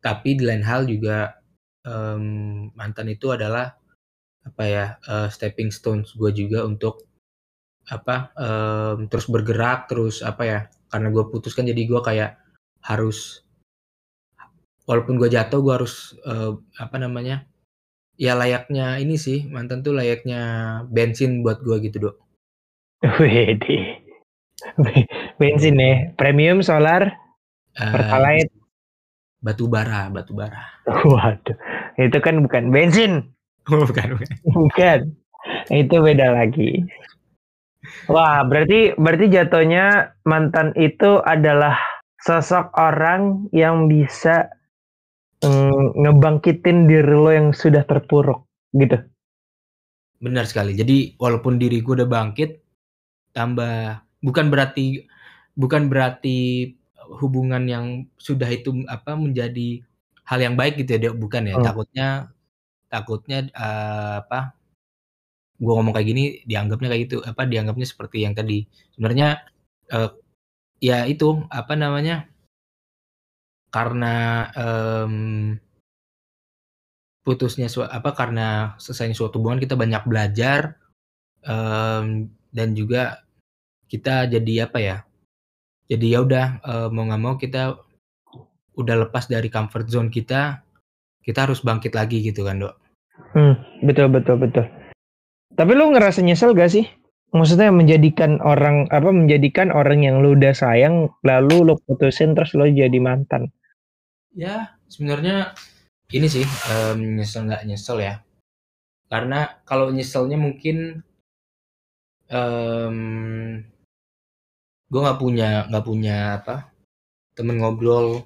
Tapi 0.05 0.37
di 0.37 0.45
lain 0.45 0.65
hal 0.65 0.85
juga 0.85 1.33
um, 1.87 2.25
mantan 2.77 3.09
itu 3.13 3.33
adalah 3.33 3.73
apa 4.45 4.65
ya 4.69 4.87
uh, 5.09 5.29
stepping 5.33 5.73
stones 5.73 6.13
gue 6.13 6.31
juga 6.37 6.69
untuk 6.69 7.09
apa 7.89 8.33
um, 8.37 9.09
terus 9.09 9.29
bergerak 9.29 9.89
terus 9.89 10.21
apa 10.21 10.43
ya 10.45 10.59
karena 10.93 11.09
gue 11.13 11.25
putuskan 11.33 11.69
jadi 11.69 11.83
gue 11.85 12.01
kayak 12.01 12.41
harus 12.85 13.45
walaupun 14.85 15.17
gue 15.17 15.33
jatuh 15.33 15.61
gue 15.65 15.75
harus 15.75 16.17
uh, 16.29 16.57
apa 16.77 16.97
namanya 17.01 17.49
ya 18.21 18.37
layaknya 18.37 19.01
ini 19.01 19.17
sih 19.17 19.49
mantan 19.49 19.81
tuh 19.81 19.97
layaknya 19.97 20.41
bensin 20.89 21.41
buat 21.41 21.61
gue 21.65 21.77
gitu 21.89 22.09
dok 22.09 22.17
Wede. 23.21 24.01
Bensin 25.37 25.77
ya, 25.77 26.15
premium 26.17 26.65
solar, 26.65 27.13
uh, 27.77 27.93
pertalite, 27.93 28.49
batu 29.45 29.69
bara, 29.69 30.09
batu 30.09 30.33
bara. 30.33 30.73
Waduh, 30.89 31.57
itu 32.01 32.19
kan 32.25 32.41
bukan 32.41 32.73
bensin. 32.73 33.29
Oh, 33.69 33.85
bukan, 33.85 34.17
bukan. 34.17 34.33
Bukan. 34.49 35.01
Itu 35.69 36.01
beda 36.01 36.33
lagi. 36.33 36.81
Wah, 38.09 38.41
berarti 38.49 38.97
berarti 38.97 39.27
jatuhnya 39.29 40.17
mantan 40.25 40.73
itu 40.81 41.21
adalah 41.21 41.77
sosok 42.25 42.73
orang 42.81 43.53
yang 43.53 43.85
bisa 43.85 44.49
mm, 45.45 46.01
ngebangkitin 46.01 46.89
diri 46.89 47.13
lo 47.13 47.29
yang 47.29 47.53
sudah 47.53 47.85
terpuruk 47.85 48.49
gitu. 48.73 48.97
Benar 50.25 50.49
sekali. 50.49 50.73
Jadi 50.73 51.21
walaupun 51.21 51.61
diri 51.61 51.85
gue 51.85 52.01
udah 52.01 52.09
bangkit, 52.09 52.64
tambah. 53.37 54.01
Bukan 54.23 54.49
berarti 54.49 55.05
bukan 55.59 55.91
berarti 55.93 56.73
hubungan 57.21 57.69
yang 57.69 57.87
sudah 58.17 58.49
itu 58.49 58.83
apa 58.89 59.13
menjadi 59.15 59.85
hal 60.25 60.39
yang 60.41 60.55
baik 60.57 60.81
gitu 60.81 60.97
ya 60.97 61.13
bukan 61.13 61.53
ya. 61.53 61.55
Oh. 61.61 61.65
takutnya 61.65 62.09
takutnya 62.89 63.39
uh, 63.53 64.25
apa 64.25 64.57
gue 65.61 65.73
ngomong 65.73 65.95
kayak 65.95 66.09
gini 66.11 66.25
dianggapnya 66.49 66.89
kayak 66.91 67.03
gitu 67.11 67.17
apa 67.23 67.43
dianggapnya 67.47 67.87
seperti 67.87 68.25
yang 68.25 68.35
tadi. 68.35 68.65
Sebenarnya 68.97 69.45
uh, 69.93 70.11
ya 70.81 71.05
itu 71.05 71.45
apa 71.53 71.75
namanya 71.79 72.27
karena 73.75 74.49
um, 74.55 75.15
putusnya 77.25 77.67
apa 77.89 78.13
karena 78.13 78.77
selesai 78.79 79.17
suatu 79.17 79.41
hubungan 79.41 79.59
kita 79.59 79.75
banyak 79.75 80.05
belajar 80.05 80.77
um, 81.49 82.29
dan 82.53 82.77
juga 82.77 83.24
kita 83.89 84.29
jadi 84.29 84.69
apa 84.69 84.79
ya, 84.81 84.97
jadi 85.89 86.07
ya 86.07 86.19
udah, 86.25 86.47
uh, 86.65 86.89
mau 86.89 87.05
nggak 87.09 87.23
mau 87.23 87.35
kita 87.37 87.77
udah 88.75 88.97
lepas 89.07 89.31
dari 89.31 89.47
comfort 89.53 89.87
zone 89.87 90.11
kita, 90.11 90.65
kita 91.23 91.39
harus 91.47 91.63
bangkit 91.63 91.95
lagi 91.95 92.21
gitu 92.21 92.43
kan, 92.43 92.61
Dok. 92.61 92.75
Hmm, 93.35 93.55
betul 93.87 94.11
betul 94.11 94.39
betul. 94.43 94.67
Tapi 95.55 95.73
lu 95.79 95.95
ngerasa 95.95 96.19
nyesel 96.19 96.51
gak 96.59 96.75
sih? 96.75 96.87
Maksudnya 97.35 97.71
menjadikan 97.75 98.39
orang 98.43 98.87
apa 98.95 99.11
menjadikan 99.11 99.75
orang 99.75 100.07
yang 100.07 100.23
lu 100.23 100.39
udah 100.39 100.55
sayang 100.55 101.11
lalu 101.27 101.67
lu 101.67 101.75
putusin 101.87 102.35
terus 102.35 102.55
lu 102.55 102.67
jadi 102.71 102.95
mantan. 103.03 103.51
Ya, 104.35 104.79
sebenarnya 104.87 105.55
ini 106.15 106.27
sih 106.31 106.47
um, 106.71 107.19
nyesel 107.19 107.47
nggak 107.51 107.67
nyesel 107.67 107.99
ya. 108.03 108.23
Karena 109.11 109.63
kalau 109.67 109.91
nyeselnya 109.91 110.39
mungkin 110.39 111.03
um, 112.31 112.99
gue 114.95 115.01
nggak 115.03 115.19
punya 115.19 115.67
nggak 115.67 115.85
punya 115.91 116.39
apa 116.39 116.71
temen 117.35 117.59
ngobrol 117.59 118.23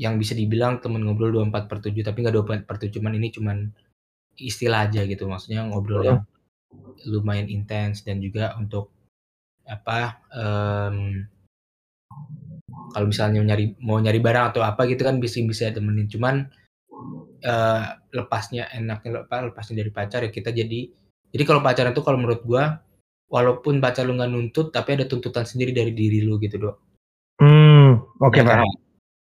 yang 0.00 0.16
bisa 0.16 0.32
dibilang 0.32 0.80
temen 0.80 1.04
ngobrol 1.04 1.44
24 1.44 1.68
per 1.68 1.78
7 1.84 1.92
tapi 2.00 2.24
nggak 2.24 2.64
24 2.64 2.64
per 2.64 2.76
7 2.80 2.96
cuman 2.96 3.12
ini 3.20 3.28
cuman 3.28 3.56
istilah 4.40 4.90
aja 4.90 5.06
gitu. 5.06 5.28
Maksudnya 5.28 5.68
ngobrol 5.68 6.02
yang 6.02 6.20
lumayan 7.06 7.46
intens 7.46 8.02
dan 8.02 8.18
juga 8.18 8.56
untuk 8.58 8.90
apa 9.64 10.18
um, 10.34 11.22
kalau 12.92 13.06
misalnya 13.08 13.40
nyari 13.44 13.78
mau 13.80 13.96
nyari 13.96 14.20
barang 14.20 14.56
atau 14.56 14.60
apa 14.66 14.84
gitu 14.90 15.06
kan 15.06 15.16
bisa 15.22 15.40
bisa 15.40 15.72
temenin 15.72 16.10
cuman 16.10 16.48
uh, 17.44 17.84
lepasnya 18.12 18.68
enaknya 18.74 19.24
apa 19.24 19.52
lepasnya 19.52 19.84
dari 19.84 19.90
pacar 19.94 20.20
ya 20.26 20.30
kita 20.32 20.52
jadi 20.52 20.90
jadi 21.32 21.42
kalau 21.46 21.64
pacaran 21.64 21.96
tuh 21.96 22.04
kalau 22.04 22.20
menurut 22.20 22.44
gua 22.44 22.84
walaupun 23.30 23.80
pacar 23.80 24.04
lu 24.04 24.16
nggak 24.16 24.30
nuntut 24.30 24.70
tapi 24.70 25.00
ada 25.00 25.04
tuntutan 25.08 25.44
sendiri 25.44 25.72
dari 25.72 25.92
diri 25.92 26.24
lu 26.24 26.36
gitu 26.40 26.56
dok. 26.58 26.76
Hmm 27.40 28.04
oke 28.20 28.34
okay, 28.34 28.42
ya, 28.42 28.48
paham. 28.48 28.70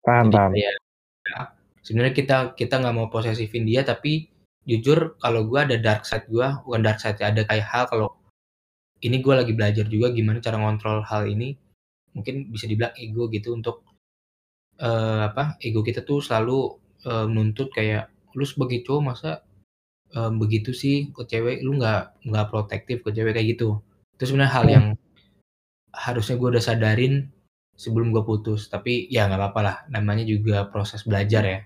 Paham 0.04 0.26
jadi, 0.28 0.36
paham. 0.36 0.52
ya, 0.56 0.72
sebenarnya 1.84 2.14
kita 2.16 2.38
kita 2.56 2.76
nggak 2.80 2.96
mau 2.96 3.08
posesifin 3.12 3.68
dia 3.68 3.84
tapi 3.84 4.32
jujur 4.64 5.20
kalau 5.20 5.44
gue 5.44 5.60
ada 5.60 5.76
dark 5.76 6.08
side 6.08 6.28
gue 6.32 6.48
bukan 6.64 6.82
dark 6.82 7.00
side 7.04 7.20
ya 7.20 7.36
ada 7.36 7.44
kayak 7.44 7.68
hal 7.68 7.84
kalau 7.92 8.16
ini 9.04 9.20
gue 9.20 9.34
lagi 9.36 9.52
belajar 9.52 9.86
juga 9.92 10.16
gimana 10.16 10.40
cara 10.40 10.56
ngontrol 10.56 11.04
hal 11.04 11.28
ini 11.28 11.60
mungkin 12.16 12.48
bisa 12.48 12.72
dibilang 12.72 12.96
ego 12.96 13.28
gitu 13.28 13.52
untuk 13.52 13.84
uh, 14.80 15.28
apa 15.28 15.60
ego 15.60 15.84
kita 15.84 16.08
tuh 16.08 16.24
selalu 16.24 16.80
uh, 17.04 17.28
menuntut 17.28 17.68
kayak 17.76 18.08
lu 18.34 18.48
sebagai 18.48 18.82
cowok 18.88 19.02
masa 19.04 19.44
um, 20.14 20.40
begitu 20.42 20.72
sih 20.72 21.10
ke 21.12 21.26
cewek 21.28 21.62
lu 21.66 21.78
nggak 21.78 22.26
nggak 22.26 22.48
protektif 22.50 23.02
ke 23.02 23.10
cewek 23.14 23.34
kayak 23.38 23.58
gitu. 23.58 23.82
Itu 24.18 24.24
sebenarnya 24.34 24.54
hal 24.54 24.66
yang 24.70 24.86
harusnya 25.94 26.36
gue 26.38 26.50
udah 26.58 26.64
sadarin 26.64 27.30
sebelum 27.78 28.14
gue 28.14 28.24
putus. 28.26 28.70
Tapi 28.70 29.10
ya 29.10 29.28
nggak 29.28 29.40
apa-apa 29.42 29.60
lah 29.62 29.76
namanya 29.90 30.24
juga 30.26 30.70
proses 30.70 31.04
belajar 31.04 31.44
ya. 31.44 31.60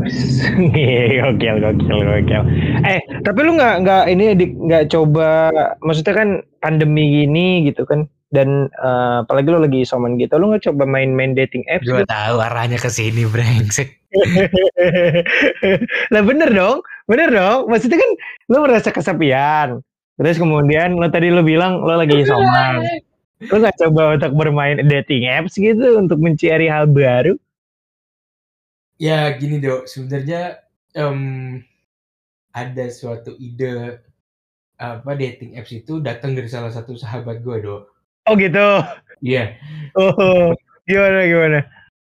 Gokil 1.20 1.56
gokil 1.60 1.98
gokil. 1.98 2.42
Eh 2.86 3.00
tapi 3.26 3.40
lu 3.42 3.58
nggak 3.58 3.74
nggak 3.84 4.04
ini 4.10 4.24
nggak 4.38 4.84
coba 4.90 5.50
maksudnya 5.82 6.14
kan 6.14 6.28
pandemi 6.62 7.22
gini 7.22 7.68
gitu 7.68 7.84
kan 7.84 8.08
dan 8.30 8.70
uh, 8.78 9.26
apalagi 9.26 9.50
lu 9.50 9.58
lagi 9.58 9.82
isoman 9.82 10.14
gitu 10.16 10.38
lu 10.38 10.54
nggak 10.54 10.70
coba 10.70 10.86
main-main 10.86 11.34
dating 11.34 11.66
apps 11.66 11.84
gue 11.84 12.06
gitu? 12.06 12.08
tahu 12.08 12.36
arahnya 12.38 12.78
ke 12.78 12.86
sini 12.86 13.26
brengsek 13.26 13.99
lah 16.12 16.22
bener 16.26 16.50
dong 16.50 16.82
bener 17.06 17.30
dong 17.30 17.70
maksudnya 17.70 17.98
kan 17.98 18.10
lu 18.50 18.58
merasa 18.66 18.90
kesepian 18.90 19.68
terus 20.18 20.36
kemudian 20.36 20.98
lo 20.98 21.06
tadi 21.08 21.30
lu 21.30 21.46
bilang 21.46 21.82
lo 21.82 21.94
lagi 21.94 22.22
isoman 22.22 22.82
lu 23.46 23.54
nggak 23.56 23.78
coba 23.80 24.18
untuk 24.18 24.32
bermain 24.34 24.82
dating 24.84 25.30
apps 25.30 25.56
gitu 25.56 25.96
untuk 25.96 26.18
mencari 26.18 26.66
hal 26.66 26.90
baru 26.90 27.38
Ya 29.00 29.32
gini 29.32 29.64
Dok, 29.64 29.88
sebenarnya, 29.88 30.60
um, 30.92 31.56
ada 32.52 32.84
suatu 32.92 33.32
ide, 33.40 33.96
apa, 34.76 35.16
dating 35.16 35.56
apps 35.56 35.72
itu 35.72 36.04
datang 36.04 36.36
dari 36.36 36.52
salah 36.52 36.68
satu 36.68 37.00
sahabat 37.00 37.40
gue 37.40 37.64
Dok. 37.64 37.82
Oh 38.28 38.36
gitu? 38.36 38.68
Iya. 39.24 39.56
Oh, 39.96 40.52
gimana 40.84 41.24
gimana? 41.24 41.58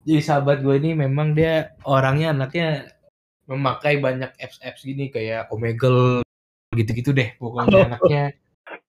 Jadi 0.08 0.24
sahabat 0.24 0.64
gue 0.64 0.72
ini 0.80 0.96
memang 0.96 1.36
dia 1.36 1.76
orangnya 1.84 2.32
anaknya 2.32 2.88
memakai 3.44 4.00
banyak 4.00 4.32
apps-apps 4.40 4.80
gini 4.80 5.12
kayak 5.12 5.52
Omegle, 5.52 6.24
gitu-gitu 6.72 7.12
deh 7.12 7.36
pokoknya 7.36 7.76
oh. 7.76 7.88
anaknya 7.92 8.22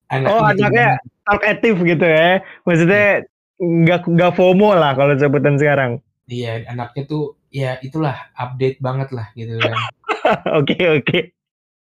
anaknya 0.08 0.32
Oh 0.32 0.44
anaknya 0.48 0.90
talk 1.28 1.44
aktif 1.44 1.76
gitu 1.84 2.06
ya? 2.08 2.40
Maksudnya 2.64 3.28
nggak 3.60 4.08
nggak 4.08 4.32
FOMO 4.32 4.80
lah 4.80 4.96
kalau 4.96 5.12
sebutan 5.20 5.60
sekarang? 5.60 5.92
Iya, 6.32 6.64
anaknya 6.72 7.04
tuh 7.04 7.36
ya 7.52 7.76
itulah 7.84 8.16
update 8.40 8.80
banget 8.80 9.12
lah 9.12 9.28
gitu 9.36 9.60
kan. 9.60 9.76
Oke 10.60 10.76
oke. 10.76 11.20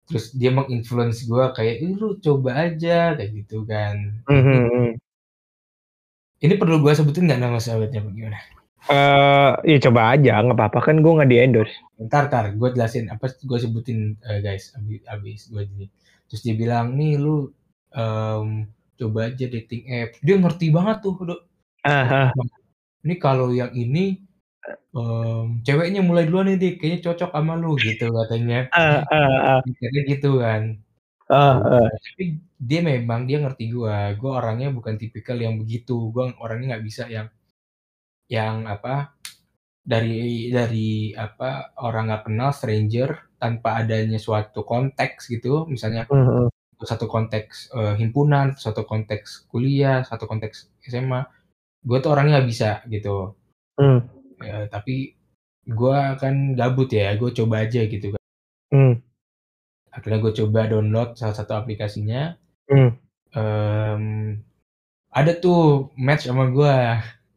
Terus 0.08 0.32
dia 0.34 0.50
menginfluence 0.50 1.28
gue 1.28 1.44
kayak, 1.54 1.76
"Ih, 1.78 1.94
lu 1.94 2.18
coba 2.18 2.68
aja," 2.68 3.14
kayak 3.14 3.30
gitu 3.44 3.62
kan. 3.68 4.24
Mhm. 4.26 4.98
Ini 6.42 6.54
perlu 6.58 6.82
gue 6.82 6.90
sebutin 6.90 7.28
nggak 7.28 7.38
nama 7.38 7.60
sahabatnya 7.62 8.02
bagaimana? 8.02 8.40
Eh, 8.90 9.50
ya 9.62 9.78
coba 9.78 10.18
aja, 10.18 10.42
nggak 10.42 10.58
apa-apa 10.58 10.78
kan 10.82 10.98
gue 10.98 11.12
nggak 11.14 11.30
di-endorse. 11.30 11.76
Entar 12.02 12.26
entar 12.26 12.50
gue 12.50 12.68
jelasin 12.74 13.06
apa 13.14 13.30
gue 13.30 13.58
sebutin, 13.62 14.18
uh, 14.26 14.42
guys, 14.42 14.74
abis 14.74 15.06
abis 15.06 15.40
gue 15.54 15.62
gini. 15.70 15.86
Terus 16.26 16.42
dia 16.42 16.54
bilang, 16.58 16.98
"Nih 16.98 17.14
lu, 17.14 17.54
um, 17.94 18.66
coba 18.98 19.30
aja 19.30 19.46
dating 19.46 19.86
app." 19.86 20.18
Dia 20.18 20.34
ngerti 20.34 20.74
banget 20.74 20.98
tuh, 20.98 21.14
Dok. 21.14 21.40
Uh, 21.86 22.30
Ini 23.02 23.14
kalau 23.18 23.50
yang 23.54 23.70
ini 23.74 24.18
um, 24.94 25.62
ceweknya 25.62 26.02
mulai 26.02 26.26
duluan 26.26 26.50
nih 26.50 26.58
Dik, 26.58 26.74
kayaknya 26.82 26.98
cocok 27.10 27.30
sama 27.34 27.54
lu 27.58 27.74
gitu 27.78 28.10
katanya. 28.10 28.66
Uh, 28.74 29.02
uh, 29.10 29.58
uh. 29.58 29.60
Gitu 30.06 30.30
kan. 30.42 30.78
Uh, 31.30 31.82
uh. 31.82 31.88
Tapi 31.90 32.38
dia 32.58 32.80
memang 32.82 33.26
dia 33.26 33.42
ngerti 33.42 33.74
gua, 33.74 34.14
gua 34.18 34.42
orangnya 34.42 34.70
bukan 34.74 34.98
tipikal 34.98 35.38
yang 35.38 35.58
begitu, 35.58 36.10
gua 36.14 36.30
orangnya 36.38 36.78
nggak 36.78 36.86
bisa 36.86 37.06
yang 37.10 37.26
yang 38.32 38.64
apa, 38.64 39.12
dari 39.84 40.48
dari 40.48 41.12
apa, 41.12 41.76
orang 41.84 42.08
nggak 42.08 42.24
kenal 42.32 42.50
stranger 42.56 43.28
tanpa 43.36 43.84
adanya 43.84 44.16
suatu 44.16 44.64
konteks 44.64 45.28
gitu, 45.28 45.68
misalnya 45.68 46.08
uh. 46.08 46.48
satu 46.80 47.04
konteks, 47.04 47.76
uh, 47.76 47.92
himpunan, 47.92 48.56
satu 48.56 48.88
konteks 48.88 49.44
kuliah, 49.52 50.00
satu 50.08 50.24
konteks 50.24 50.72
SMA, 50.80 51.20
gue 51.84 51.98
tuh 52.00 52.10
orangnya 52.16 52.40
nggak 52.40 52.48
bisa 52.48 52.80
gitu. 52.88 53.36
Hmm 53.76 54.22
ya 54.42 54.66
tapi 54.68 55.14
gue 55.62 55.98
kan 56.18 56.34
gabut 56.58 56.90
ya, 56.90 57.14
gue 57.14 57.30
coba 57.30 57.62
aja 57.62 57.86
gitu 57.86 58.10
kan. 58.12 58.22
Hmm. 58.74 58.94
Akhirnya 59.94 60.18
gue 60.18 60.32
coba 60.42 60.66
download 60.66 61.14
salah 61.14 61.36
satu 61.38 61.54
aplikasinya. 61.54 62.34
Hmm. 62.66 62.98
Um, 63.32 64.04
ada 65.14 65.32
tuh 65.38 65.92
match 65.94 66.26
sama 66.26 66.50
gue. 66.50 66.76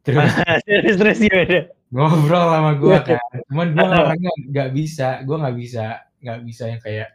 Terus 0.06 0.94
terus 0.96 1.18
gimana? 1.26 1.58
Ngobrol 1.90 2.46
sama 2.50 2.72
gue 2.78 2.96
kan. 3.02 3.20
Cuman 3.50 3.68
gue 3.74 3.86
orangnya 3.86 4.32
nggak 4.54 4.70
bisa, 4.70 5.08
gue 5.26 5.36
nggak 5.36 5.56
bisa, 5.58 5.86
nggak 6.22 6.40
bisa 6.46 6.62
yang 6.70 6.80
kayak 6.82 7.08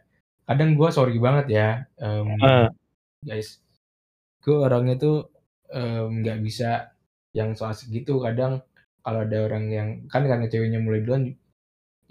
kadang 0.44 0.70
gue 0.76 0.88
sorry 0.92 1.16
banget 1.16 1.46
ya, 1.48 1.68
um, 2.04 2.36
uh. 2.44 2.68
guys. 3.24 3.64
Gue 4.44 4.56
orangnya 4.60 5.00
tuh 5.00 5.16
nggak 6.12 6.38
um, 6.38 6.44
bisa 6.44 6.92
yang 7.32 7.56
so 7.56 7.64
asik 7.64 7.88
gitu. 7.88 8.20
Kadang 8.20 8.60
kalau 9.00 9.24
ada 9.24 9.38
orang 9.48 9.64
yang 9.72 9.88
kan 10.12 10.28
karena 10.28 10.46
ceweknya 10.46 10.78
mulai 10.78 11.02
duluan 11.02 11.32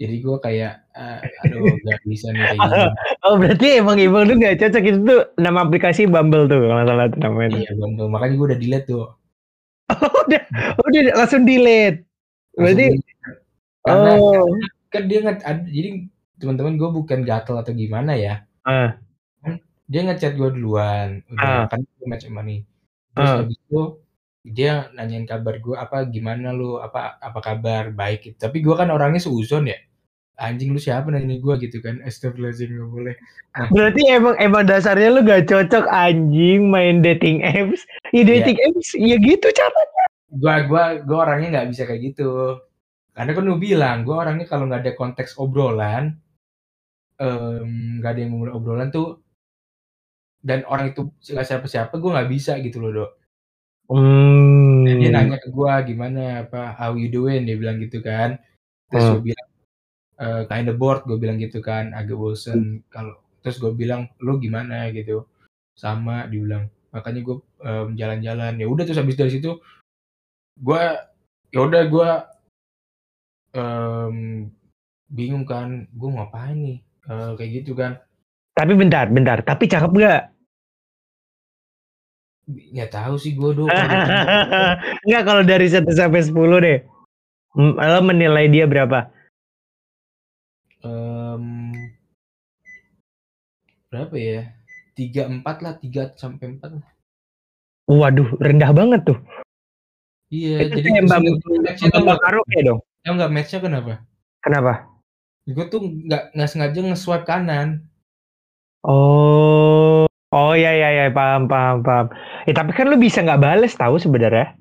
jadi 0.02 0.18
gue 0.18 0.36
kayak 0.42 0.74
uh, 0.98 1.22
aduh 1.46 1.62
gak 1.86 2.02
bisa 2.10 2.34
nih 2.34 2.42
kayak 2.42 2.58
gini. 2.58 2.90
Oh 3.24 3.38
berarti 3.38 3.66
emang 3.78 4.02
Ibang 4.02 4.24
tuh 4.26 4.36
gak 4.42 4.58
cocok 4.58 4.82
itu 4.82 4.98
tuh 5.06 5.20
nama 5.38 5.62
aplikasi 5.62 6.10
Bumble 6.10 6.50
tuh 6.50 6.58
kalau 6.66 6.82
salah 6.82 7.06
namanya. 7.22 7.62
Iya 7.62 7.72
Bumble 7.78 8.10
makanya 8.10 8.34
gue 8.34 8.46
udah 8.50 8.58
delete 8.58 8.86
tuh. 8.90 9.06
Udah 10.26 10.42
udah 10.82 11.00
langsung 11.14 11.46
delete. 11.46 12.04
Berarti 12.58 13.00
karena, 13.82 14.10
oh. 14.18 14.46
kan 14.92 15.02
dia 15.10 15.18
nggak 15.24 15.38
jadi 15.66 15.90
teman-teman 16.38 16.74
gue 16.78 16.90
bukan 16.90 17.20
gatel 17.26 17.58
atau 17.58 17.72
gimana 17.74 18.14
ya. 18.14 18.46
Uh. 18.66 18.94
Kan 19.42 19.62
dia 19.90 20.00
ngechat 20.06 20.38
gue 20.38 20.50
duluan, 20.54 21.22
udah 21.30 21.66
uh. 21.66 21.66
kan 21.70 21.80
gue 21.82 22.06
match 22.06 22.26
sama 22.26 22.42
nih. 22.46 22.62
Terus 23.14 23.30
uh. 23.30 23.38
habis 23.42 23.58
itu 23.58 23.82
dia 24.42 24.90
nanyain 24.94 25.26
kabar 25.26 25.62
gue, 25.62 25.74
apa, 25.78 26.02
"Gimana 26.10 26.50
lu? 26.50 26.78
Apa 26.78 27.18
apa 27.22 27.40
kabar?" 27.42 27.94
"Baik." 27.94 28.38
Tapi 28.38 28.58
gue 28.58 28.74
kan 28.74 28.90
orangnya 28.90 29.22
seuzon 29.22 29.70
ya. 29.70 29.78
"Anjing 30.40 30.72
lu 30.72 30.80
siapa 30.80 31.08
nanya 31.12 31.36
gue?" 31.36 31.54
Gitu 31.60 31.82
kan. 31.84 32.00
Astagfirullahaladzim 32.04 32.72
gak 32.78 32.90
boleh. 32.92 33.14
Nah, 33.52 33.68
Berarti 33.68 34.02
emang 34.08 34.36
emang 34.40 34.64
dasarnya 34.64 35.08
lu 35.12 35.20
gak 35.24 35.48
cocok 35.48 35.84
anjing 35.90 36.72
main 36.72 37.04
dating 37.04 37.44
apps. 37.44 37.84
Ya 38.12 38.22
iya. 38.22 38.40
dating 38.40 38.58
yeah. 38.60 38.68
apps 38.72 38.88
ya 38.96 39.16
gitu 39.20 39.46
caranya. 39.52 40.04
Gua 40.32 40.54
gua 40.64 40.84
gua 41.04 41.18
orangnya 41.28 41.48
nggak 41.60 41.68
bisa 41.72 41.82
kayak 41.84 42.02
gitu. 42.12 42.56
Karena 43.12 43.36
kan 43.36 43.44
lu 43.44 43.60
bilang, 43.60 44.08
gue 44.08 44.16
orangnya 44.16 44.48
kalau 44.48 44.64
nggak 44.64 44.88
ada 44.88 44.92
konteks 44.96 45.36
obrolan, 45.36 46.16
nggak 47.20 48.08
um, 48.08 48.12
ada 48.16 48.20
yang 48.24 48.32
memulai 48.32 48.56
obrolan 48.56 48.88
tuh 48.88 49.20
dan 50.42 50.64
orang 50.66 50.90
itu 50.90 51.12
nggak 51.30 51.46
siapa-siapa, 51.46 51.94
gue 52.00 52.10
nggak 52.10 52.30
bisa 52.32 52.58
gitu 52.64 52.82
loh, 52.82 52.90
Dok. 52.90 53.10
Hmm. 53.92 54.88
Dan 54.88 54.94
dia 54.98 55.10
nanya 55.12 55.36
ke 55.38 55.52
gue 55.52 55.72
gimana 55.92 56.48
apa 56.48 56.74
how 56.80 56.96
you 56.96 57.12
doing 57.12 57.44
dia 57.44 57.54
bilang 57.60 57.78
gitu 57.84 58.00
kan. 58.00 58.40
Terus 58.88 59.04
Hmm. 59.06 59.12
gue 59.20 59.22
bilang 59.30 59.48
eh 60.20 60.42
kind 60.50 60.68
of 60.68 60.76
bored 60.76 61.04
gue 61.08 61.16
bilang 61.16 61.38
gitu 61.40 61.62
kan 61.64 61.92
agak 61.96 62.16
bosen. 62.18 62.84
Kalau 62.92 63.16
terus 63.42 63.58
gue 63.58 63.72
bilang 63.74 64.10
lu 64.20 64.38
gimana? 64.38 64.88
gitu. 64.92 65.26
Sama 65.76 66.28
dibilang. 66.28 66.68
Makanya 66.92 67.20
gue 67.24 67.36
em, 67.64 67.88
jalan-jalan. 67.96 68.60
Ya 68.60 68.66
udah 68.68 68.84
terus 68.84 69.00
habis 69.00 69.16
dari 69.16 69.32
situ 69.32 69.56
gue 70.60 70.82
ya 71.48 71.60
udah 71.64 71.82
gue 71.88 72.10
em, 73.56 74.16
bingung 75.08 75.44
kan 75.48 75.88
gue 75.90 76.10
ngapain 76.12 76.56
nih? 76.56 76.78
Eh, 77.02 77.30
kayak 77.34 77.50
gitu 77.62 77.72
kan. 77.74 77.98
Tapi 78.52 78.72
bentar, 78.76 79.08
bentar. 79.08 79.40
Tapi 79.42 79.64
cakep 79.66 79.92
gak? 79.96 80.22
nggak 82.52 82.90
tahu 82.90 83.14
sih 83.16 83.32
gue 83.38 83.50
do 83.54 83.70
Enggak 85.06 85.22
kalau 85.24 85.42
dari 85.46 85.70
1 85.70 85.86
sampai 85.88 86.20
10 86.20 86.58
deh. 86.58 86.78
Hmm, 87.54 87.76
Lo 87.78 88.00
menilai 88.02 88.50
dia 88.50 88.64
berapa? 88.66 89.08
Em, 90.82 91.44
berapa 93.86 94.14
ya 94.18 94.50
tiga 94.98 95.30
empat 95.30 95.56
lah 95.62 95.74
tiga 95.78 96.10
sampai 96.18 96.58
empat 96.58 96.70
lah 96.80 96.86
Waduh, 97.86 98.38
rendah 98.38 98.70
banget 98.72 99.00
tuh. 99.04 99.18
iya 100.30 100.64
Itu 100.64 100.80
jadi 100.80 100.88
kayak 100.90 101.04
Mbak 101.06 101.18
tuh 101.42 102.00
Mbak 102.02 102.18
karaoke 102.22 102.58
dong. 102.62 102.80
Tahu 103.02 103.14
nggak 103.18 103.32
matchnya 103.34 103.58
kenapa 103.60 103.94
Kenapa? 104.42 104.72
gue 105.42 105.64
tuh 105.66 105.82
nggak 105.82 106.38
nggak 106.38 106.50
sengaja 106.50 106.78
nge-swipe 106.82 107.26
kanan 107.26 107.86
Oh, 108.82 110.06
oh 110.34 110.54
ya 110.58 110.70
ya 110.74 110.90
ya 110.90 111.04
paham 111.14 111.46
paham 111.46 111.82
paham. 111.86 112.06
Eh 112.46 112.54
tapi 112.54 112.74
kan 112.74 112.90
lu 112.90 112.98
bisa 112.98 113.22
nggak 113.22 113.38
bales 113.38 113.74
tahu 113.78 113.98
sebenarnya. 113.98 114.58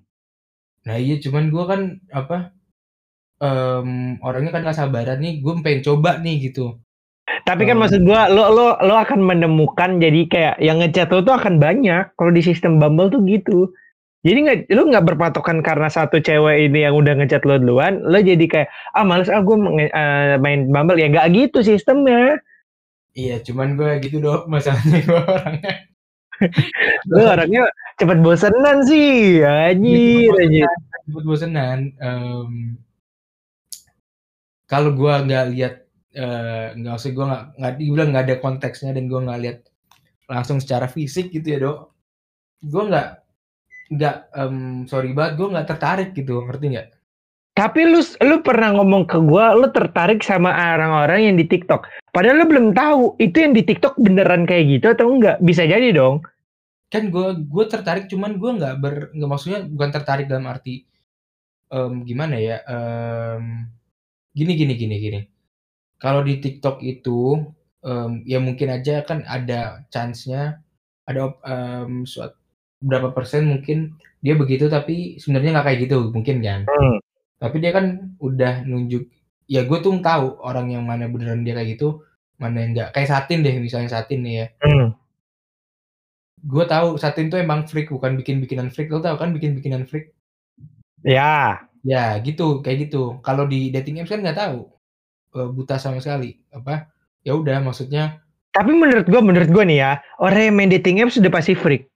nah 0.81 0.97
iya 0.97 1.17
cuman 1.21 1.49
gue 1.53 1.63
kan 1.69 1.81
apa 2.09 2.53
em, 3.41 3.89
orangnya 4.21 4.51
kan 4.53 4.61
nggak 4.65 4.77
sabaran 4.79 5.17
nih 5.23 5.33
gue 5.43 5.53
pengen 5.65 5.81
coba 5.87 6.11
nih 6.23 6.35
gitu 6.49 6.77
Tapi 7.47 7.63
kan 7.65 7.77
Oh. 7.77 7.81
maksud 7.81 8.01
gua 8.03 8.27
lo 8.27 8.43
lo 8.51 8.67
lo 8.81 8.95
akan 8.97 9.19
menemukan 9.23 9.97
jadi 9.97 10.21
kayak 10.27 10.55
yang 10.61 10.77
ngechat 10.81 11.09
lo 11.09 11.21
tuh 11.23 11.33
akan 11.33 11.57
banyak 11.57 12.13
kalau 12.17 12.31
di 12.33 12.41
sistem 12.43 12.77
Bumble 12.81 13.09
tuh 13.09 13.21
gitu. 13.25 13.71
Jadi 14.21 14.37
nggak 14.45 14.57
lo 14.75 14.81
nggak 14.91 15.05
berpatokan 15.09 15.65
karena 15.65 15.89
satu 15.89 16.21
cewek 16.21 16.69
ini 16.69 16.85
yang 16.85 16.93
udah 16.93 17.13
ngechat 17.17 17.41
lo 17.47 17.57
duluan, 17.57 18.01
lo 18.05 18.17
jadi 18.21 18.45
kayak 18.45 18.69
ah 18.93 19.05
males 19.07 19.29
ah 19.31 19.41
gue 19.41 19.57
main 20.43 20.61
Bumble 20.69 20.99
ya 21.01 21.07
nggak 21.09 21.27
gitu 21.33 21.59
sistemnya. 21.63 22.37
iya 23.13 23.35
cuman 23.47 23.69
gue 23.79 23.91
gitu 24.03 24.17
dong 24.23 24.41
masalahnya 24.47 24.97
gue 25.07 25.19
orangnya 25.35 25.73
Lo 27.11 27.21
orangnya 27.33 27.61
cepet 27.99 28.17
bosenan 28.25 28.77
sih, 28.89 29.41
anjir 29.45 30.31
anjir. 30.41 30.69
cepet 31.05 31.23
bosenan 31.25 31.79
em, 31.99 32.49
kalau 34.71 34.95
gue 34.95 35.13
nggak 35.27 35.45
lihat 35.51 35.75
eh, 36.15 36.67
nggak 36.79 36.95
usah 36.95 37.11
gue 37.11 37.25
nggak 37.27 37.43
nggak 37.59 37.73
dibilang 37.75 38.09
nggak 38.15 38.25
ada 38.31 38.35
konteksnya 38.39 38.95
dan 38.95 39.11
gue 39.11 39.19
nggak 39.19 39.41
lihat 39.43 39.59
langsung 40.31 40.63
secara 40.63 40.87
fisik 40.87 41.27
gitu 41.35 41.47
ya 41.51 41.59
dok 41.59 41.79
gue 42.63 42.83
nggak 42.87 43.07
nggak 43.91 44.15
em, 44.39 44.87
sorry 44.87 45.11
banget 45.11 45.33
gue 45.35 45.47
nggak 45.51 45.67
tertarik 45.67 46.09
gitu 46.15 46.39
ngerti 46.47 46.67
nggak 46.71 46.89
Tapi 47.51 47.83
lu 47.83 47.99
lu 48.23 48.39
pernah 48.47 48.71
ngomong 48.79 49.03
ke 49.11 49.19
gua 49.19 49.51
lu 49.51 49.67
tertarik 49.75 50.23
sama 50.23 50.55
orang-orang 50.55 51.27
yang 51.27 51.35
di 51.35 51.43
TikTok. 51.43 51.83
Padahal 52.15 52.39
lu 52.41 52.45
belum 52.47 52.71
tahu 52.71 53.19
itu 53.19 53.43
yang 53.43 53.51
di 53.51 53.67
TikTok 53.67 53.99
beneran 53.99 54.47
kayak 54.47 54.71
gitu 54.71 54.95
atau 54.95 55.11
enggak. 55.11 55.35
Bisa 55.43 55.67
jadi 55.67 55.91
dong. 55.91 56.23
kan 56.91 57.07
gue 57.07 57.27
gue 57.47 57.65
tertarik 57.71 58.11
cuman 58.11 58.35
gue 58.35 58.51
nggak 58.59 58.75
ber 58.83 58.95
nggak 59.15 59.29
maksudnya 59.31 59.59
bukan 59.63 59.89
tertarik 59.95 60.27
dalam 60.27 60.47
arti 60.51 60.83
em, 61.71 62.03
gimana 62.03 62.35
ya 62.35 62.57
em, 62.67 63.67
gini 64.31 64.53
gini 64.55 64.73
gini 64.75 64.95
gini 64.97 65.19
kalau 65.97 66.23
di 66.23 66.39
TikTok 66.39 66.79
itu 66.81 67.37
em, 67.81 68.23
ya 68.25 68.39
mungkin 68.39 68.71
aja 68.71 69.03
kan 69.03 69.21
ada 69.27 69.83
chance-nya 69.89 70.61
ada 71.05 71.35
em, 71.43 72.03
suat- 72.03 72.37
berapa 72.81 73.13
persen 73.13 73.45
mungkin 73.45 73.93
dia 74.25 74.33
begitu 74.33 74.65
tapi 74.65 75.21
sebenarnya 75.21 75.53
nggak 75.53 75.65
kayak 75.69 75.79
gitu 75.85 75.97
mungkin 76.09 76.41
kan 76.41 76.61
Hmm. 76.65 76.97
tapi 77.37 77.61
dia 77.61 77.69
kan 77.69 78.17
udah 78.17 78.65
nunjuk 78.65 79.05
ya 79.45 79.61
gue 79.69 79.77
tuh 79.81 79.93
tahu 80.01 80.41
orang 80.41 80.73
yang 80.73 80.81
mana 80.89 81.05
beneran 81.05 81.45
dia 81.45 81.53
kayak 81.53 81.77
gitu 81.77 82.01
mana 82.41 82.65
yang 82.65 82.73
enggak 82.73 82.89
kayak 82.97 83.05
Satin 83.05 83.45
deh 83.45 83.53
misalnya 83.61 83.93
Satin 83.93 84.25
nih 84.25 84.33
ya 84.33 84.45
Hmm. 84.65 84.87
gue 86.41 86.65
tahu 86.65 86.97
Satin 86.97 87.29
tuh 87.29 87.37
emang 87.37 87.69
freak 87.69 87.93
bukan 87.93 88.17
bikin 88.17 88.41
bikinan 88.41 88.73
freak 88.73 88.89
lo 88.89 88.97
tau 88.97 89.13
kan 89.13 89.29
bikin 89.29 89.53
bikinan 89.53 89.85
freak 89.85 90.09
Ya. 91.01 91.65
Ya 91.81 92.17
gitu 92.21 92.61
kayak 92.61 92.87
gitu 92.89 93.17
kalau 93.25 93.49
di 93.49 93.73
dating 93.73 94.01
apps 94.01 94.13
kan 94.13 94.21
nggak 94.21 94.37
tahu 94.37 94.71
Eh, 95.31 95.47
buta 95.47 95.79
sama 95.79 96.03
sekali 96.03 96.43
apa 96.51 96.91
ya 97.23 97.31
udah 97.39 97.63
maksudnya 97.63 98.19
Tapi 98.51 98.75
menurut 98.75 99.07
gua 99.07 99.23
menurut 99.23 99.47
gua 99.47 99.63
nih 99.63 99.79
ya, 99.79 99.91
orang 100.19 100.51
yang 100.51 100.55
main 100.59 100.67
dating 100.67 100.99
apps 100.99 101.15
sudah 101.15 101.31
pasti 101.31 101.55
freak. 101.55 101.87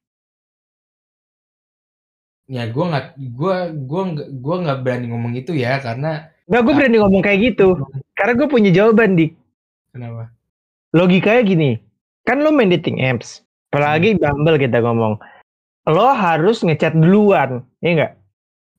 ya 2.46 2.70
gue 2.70 2.86
nggak 2.86 3.18
gue 3.18 3.56
gue 3.90 4.02
nggak 4.06 4.28
gue 4.38 4.56
nggak 4.64 4.80
berani 4.86 5.10
ngomong 5.10 5.34
itu 5.34 5.58
ya 5.58 5.82
karena 5.82 6.30
Enggak, 6.46 6.62
gue 6.62 6.74
berani 6.78 6.98
ngomong 7.02 7.22
kayak 7.26 7.40
gitu. 7.42 7.74
Karena 8.14 8.34
gue 8.38 8.46
punya 8.46 8.70
jawaban, 8.70 9.18
Dik. 9.18 9.34
kenapa 9.90 10.30
Logikanya 10.94 11.42
gini. 11.42 11.72
Kan 12.22 12.46
lo 12.46 12.54
main 12.54 12.70
dating 12.70 13.02
apps. 13.02 13.42
Apalagi 13.74 14.14
Bumble 14.14 14.62
kita 14.62 14.78
ngomong. 14.78 15.18
Lo 15.90 16.06
harus 16.14 16.62
ngechat 16.62 16.94
duluan. 16.94 17.66
Iya 17.82 17.90
enggak? 17.98 18.12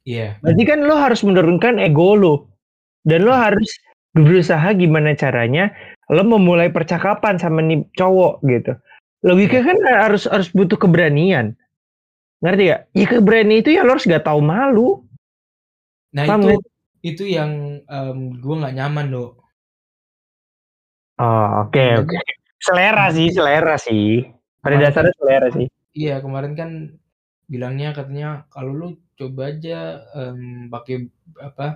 Iya 0.07 0.39
Berarti 0.41 0.63
kan 0.63 0.79
lo 0.81 0.95
harus 0.95 1.21
menurunkan 1.21 1.77
ego 1.77 2.15
lo. 2.15 2.35
Dan 3.03 3.27
lo 3.27 3.35
harus 3.35 3.69
berusaha 4.15 4.67
gimana 4.73 5.13
caranya 5.13 5.75
lo 6.09 6.23
memulai 6.23 6.71
percakapan 6.71 7.37
sama 7.37 7.61
nih 7.61 7.83
cowok 7.93 8.41
gitu. 8.47 8.73
Logika 9.27 9.61
kan 9.61 9.77
harus 9.83 10.31
harus 10.31 10.49
butuh 10.51 10.79
keberanian. 10.79 11.59
Ngerti 12.41 12.63
gak? 12.71 12.81
Ya 12.95 13.07
keberanian 13.07 13.59
itu 13.61 13.71
ya 13.75 13.83
lo 13.83 13.99
harus 13.99 14.07
gak 14.07 14.23
tahu 14.23 14.39
malu. 14.41 15.03
nah 16.15 16.25
Paham 16.25 16.41
itu 16.41 16.49
nggak? 16.55 16.63
itu 17.05 17.25
yang 17.29 17.51
gue 18.41 18.57
nggak 18.57 18.75
nyaman 18.75 19.13
dok 19.13 19.37
Oh, 21.17 21.65
oke 21.65 21.77
Makanya- 21.77 22.03
oke. 22.03 22.19
Selera 22.57 23.07
sih, 23.09 23.29
selera 23.33 23.77
sih. 23.77 24.25
Pada 24.61 24.77
Kemarin 24.77 24.85
dasarnya 24.85 25.15
selera 25.17 25.49
sih. 25.53 25.67
Iya 25.93 26.15
kemarin 26.21 26.53
kan 26.53 26.71
bilangnya 27.53 27.95
katanya 27.97 28.29
kalau 28.55 28.73
lu 28.75 28.89
coba 29.19 29.43
aja 29.55 30.03
em, 30.19 30.69
pakai 30.73 30.97
apa 31.41 31.67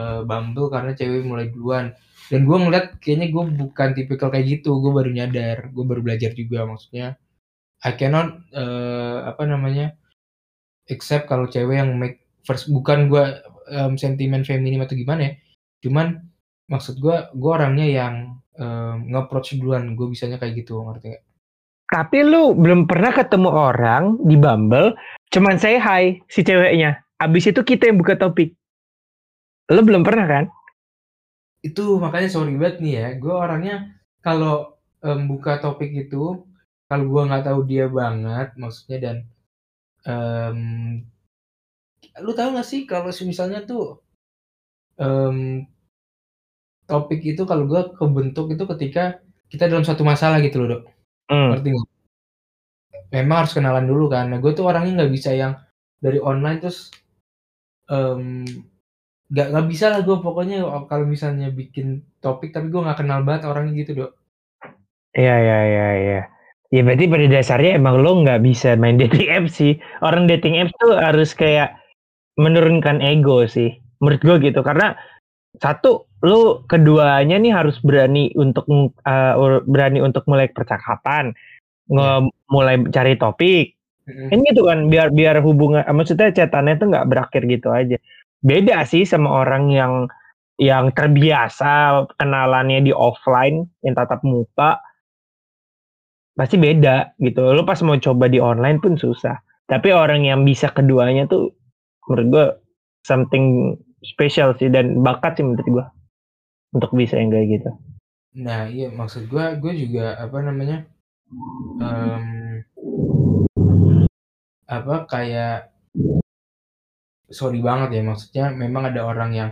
eh, 0.00 0.20
Bumble 0.28 0.68
karena 0.74 0.92
cewek 0.98 1.22
mulai 1.26 1.46
duluan. 1.54 1.94
Dan 2.32 2.48
gue 2.48 2.56
ngeliat 2.56 2.86
kayaknya 3.02 3.28
gue 3.34 3.44
bukan 3.60 3.88
tipikal 3.96 4.28
kayak 4.32 4.46
gitu 4.60 4.80
gue 4.82 4.92
baru 4.94 5.10
nyadar 5.12 5.58
gue 5.74 5.84
baru 5.86 6.00
belajar 6.06 6.32
juga 6.36 6.66
maksudnya. 6.68 7.16
I 7.84 7.92
cannot 7.98 8.28
eh, 8.54 9.18
apa 9.30 9.44
namanya 9.48 9.94
accept 10.90 11.28
kalau 11.30 11.46
cewek 11.48 11.76
yang 11.80 11.96
make 11.96 12.24
first 12.44 12.68
bukan 12.72 13.08
gue 13.12 13.24
em, 13.72 13.94
sentimen 14.00 14.42
feminim 14.44 14.84
atau 14.84 14.96
gimana 14.98 15.32
ya. 15.32 15.34
Cuman 15.84 16.06
maksud 16.72 16.98
gue 17.00 17.16
gue 17.32 17.50
orangnya 17.52 17.86
yang 17.88 18.14
em, 18.58 18.96
nge-approach 19.12 19.56
duluan 19.60 19.96
gue 19.96 20.06
bisanya 20.12 20.36
kayak 20.40 20.64
gitu 20.64 20.80
ngerti 20.84 21.16
gak? 21.16 21.22
Tapi 21.92 22.24
lu 22.24 22.56
belum 22.56 22.88
pernah 22.88 23.12
ketemu 23.12 23.50
orang 23.50 24.16
di 24.24 24.36
Bumble, 24.40 24.96
cuman 25.30 25.60
say 25.60 25.76
hi 25.76 26.16
si 26.32 26.40
ceweknya. 26.40 26.96
Abis 27.20 27.50
itu 27.52 27.60
kita 27.60 27.92
yang 27.92 28.00
buka 28.00 28.16
topik. 28.16 28.56
Lu 29.68 29.80
belum 29.84 30.04
pernah 30.04 30.26
kan? 30.26 30.44
itu 31.64 31.96
makanya 31.96 32.28
sorry 32.28 32.52
banget 32.60 32.76
nih 32.84 32.92
ya 33.00 33.06
gue 33.16 33.34
orangnya 33.44 33.76
kalau 34.20 34.76
em, 35.00 35.24
buka 35.24 35.56
topik 35.64 35.90
itu 35.96 36.44
kalau 36.84 37.04
gue 37.08 37.22
nggak 37.24 37.44
tahu 37.48 37.60
dia 37.64 37.88
banget 37.88 38.52
maksudnya 38.60 38.98
dan 39.00 39.16
em, 40.04 40.58
lu 42.20 42.32
tahu 42.36 42.48
gak 42.60 42.68
sih 42.68 42.84
kalau 42.84 43.08
misalnya 43.08 43.64
tuh 43.64 44.04
em, 45.00 45.64
topik 46.84 47.24
itu 47.24 47.42
kalau 47.48 47.64
gue 47.64 47.96
kebentuk 47.96 48.52
itu 48.52 48.64
ketika 48.76 49.24
kita 49.48 49.64
dalam 49.72 49.88
satu 49.88 50.04
masalah 50.04 50.44
gitu 50.44 50.60
loh 50.60 50.68
dok 50.76 50.82
Hmm. 51.30 51.56
ngerti 51.56 51.68
nggak? 51.72 51.88
Memang 53.14 53.36
harus 53.46 53.54
kenalan 53.54 53.86
dulu 53.86 54.10
kan. 54.10 54.28
Nah, 54.32 54.38
gue 54.42 54.52
tuh 54.52 54.66
orangnya 54.66 55.04
nggak 55.04 55.12
bisa 55.14 55.30
yang 55.32 55.54
dari 56.02 56.18
online 56.20 56.58
terus 56.60 56.92
nggak 59.34 59.46
nggak 59.52 59.66
bisa 59.68 59.92
lah 59.92 60.00
gue 60.00 60.16
pokoknya 60.20 60.64
kalau 60.88 61.04
misalnya 61.04 61.52
bikin 61.52 62.00
topik 62.24 62.52
tapi 62.52 62.72
gue 62.72 62.80
nggak 62.80 63.04
kenal 63.04 63.20
banget 63.24 63.48
orangnya 63.48 63.72
gitu 63.84 63.92
dok. 64.04 64.12
Iya 65.14 65.36
iya 65.40 65.58
iya 65.64 65.88
iya. 66.00 66.20
Ya 66.74 66.80
berarti 66.82 67.06
pada 67.06 67.26
dasarnya 67.30 67.78
emang 67.78 68.02
lo 68.02 68.18
nggak 68.24 68.42
bisa 68.42 68.74
main 68.74 68.98
dating 69.02 69.30
apps 69.30 69.62
sih. 69.62 69.78
Orang 70.02 70.26
dating 70.26 70.58
apps 70.58 70.74
tuh 70.82 70.98
harus 70.98 71.30
kayak 71.32 71.76
menurunkan 72.34 72.98
ego 72.98 73.46
sih. 73.46 73.78
Menurut 74.02 74.20
gue 74.20 74.36
gitu 74.50 74.60
karena 74.66 74.98
satu 75.62 76.10
lo 76.24 76.64
keduanya 76.66 77.36
nih 77.36 77.52
harus 77.52 77.78
berani 77.84 78.32
untuk 78.34 78.66
uh, 78.70 79.60
berani 79.68 80.00
untuk 80.00 80.24
mulai 80.26 80.50
percakapan, 80.50 81.30
nge- 81.90 82.32
mulai 82.50 82.80
cari 82.90 83.14
topik, 83.14 83.74
Mm-hmm. 84.04 84.28
Kan 84.28 84.38
gitu 84.44 84.62
kan 84.68 84.78
biar 84.92 85.08
biar 85.16 85.36
hubungan 85.40 85.80
maksudnya 85.96 86.28
catatannya 86.28 86.76
tuh 86.76 86.88
nggak 86.92 87.08
berakhir 87.08 87.42
gitu 87.48 87.72
aja. 87.72 87.96
Beda 88.44 88.84
sih 88.84 89.08
sama 89.08 89.32
orang 89.32 89.72
yang 89.72 89.92
yang 90.60 90.92
terbiasa 90.92 92.04
kenalannya 92.20 92.84
di 92.84 92.92
offline 92.92 93.64
yang 93.80 93.96
tatap 93.96 94.20
muka 94.20 94.76
pasti 96.36 96.60
beda 96.60 97.16
gitu. 97.16 97.56
Lo 97.56 97.64
pas 97.64 97.80
mau 97.80 97.96
coba 97.96 98.28
di 98.28 98.36
online 98.44 98.76
pun 98.76 99.00
susah. 99.00 99.40
Tapi 99.64 99.88
orang 99.96 100.28
yang 100.28 100.44
bisa 100.44 100.68
keduanya 100.68 101.24
tuh 101.24 101.56
menurut 102.04 102.26
gue 102.28 102.46
something 103.08 103.72
special 104.04 104.52
sih 104.60 104.68
dan 104.68 105.00
bakat 105.00 105.40
sih 105.40 105.44
menurut 105.44 105.64
gue 105.66 105.86
untuk 106.76 106.92
bisa 106.92 107.16
yang 107.16 107.32
kayak 107.32 107.48
gitu. 107.60 107.70
Nah 108.38 108.68
iya 108.68 108.92
maksud 108.92 109.26
gue 109.26 109.44
gue 109.58 109.72
juga 109.88 110.20
apa 110.20 110.38
namanya 110.44 110.84
um, 111.80 112.26
apa 114.68 114.94
kayak 115.08 115.72
sorry 117.30 117.58
banget 117.64 118.00
ya 118.00 118.02
maksudnya 118.04 118.44
memang 118.52 118.92
ada 118.92 119.06
orang 119.06 119.30
yang 119.32 119.50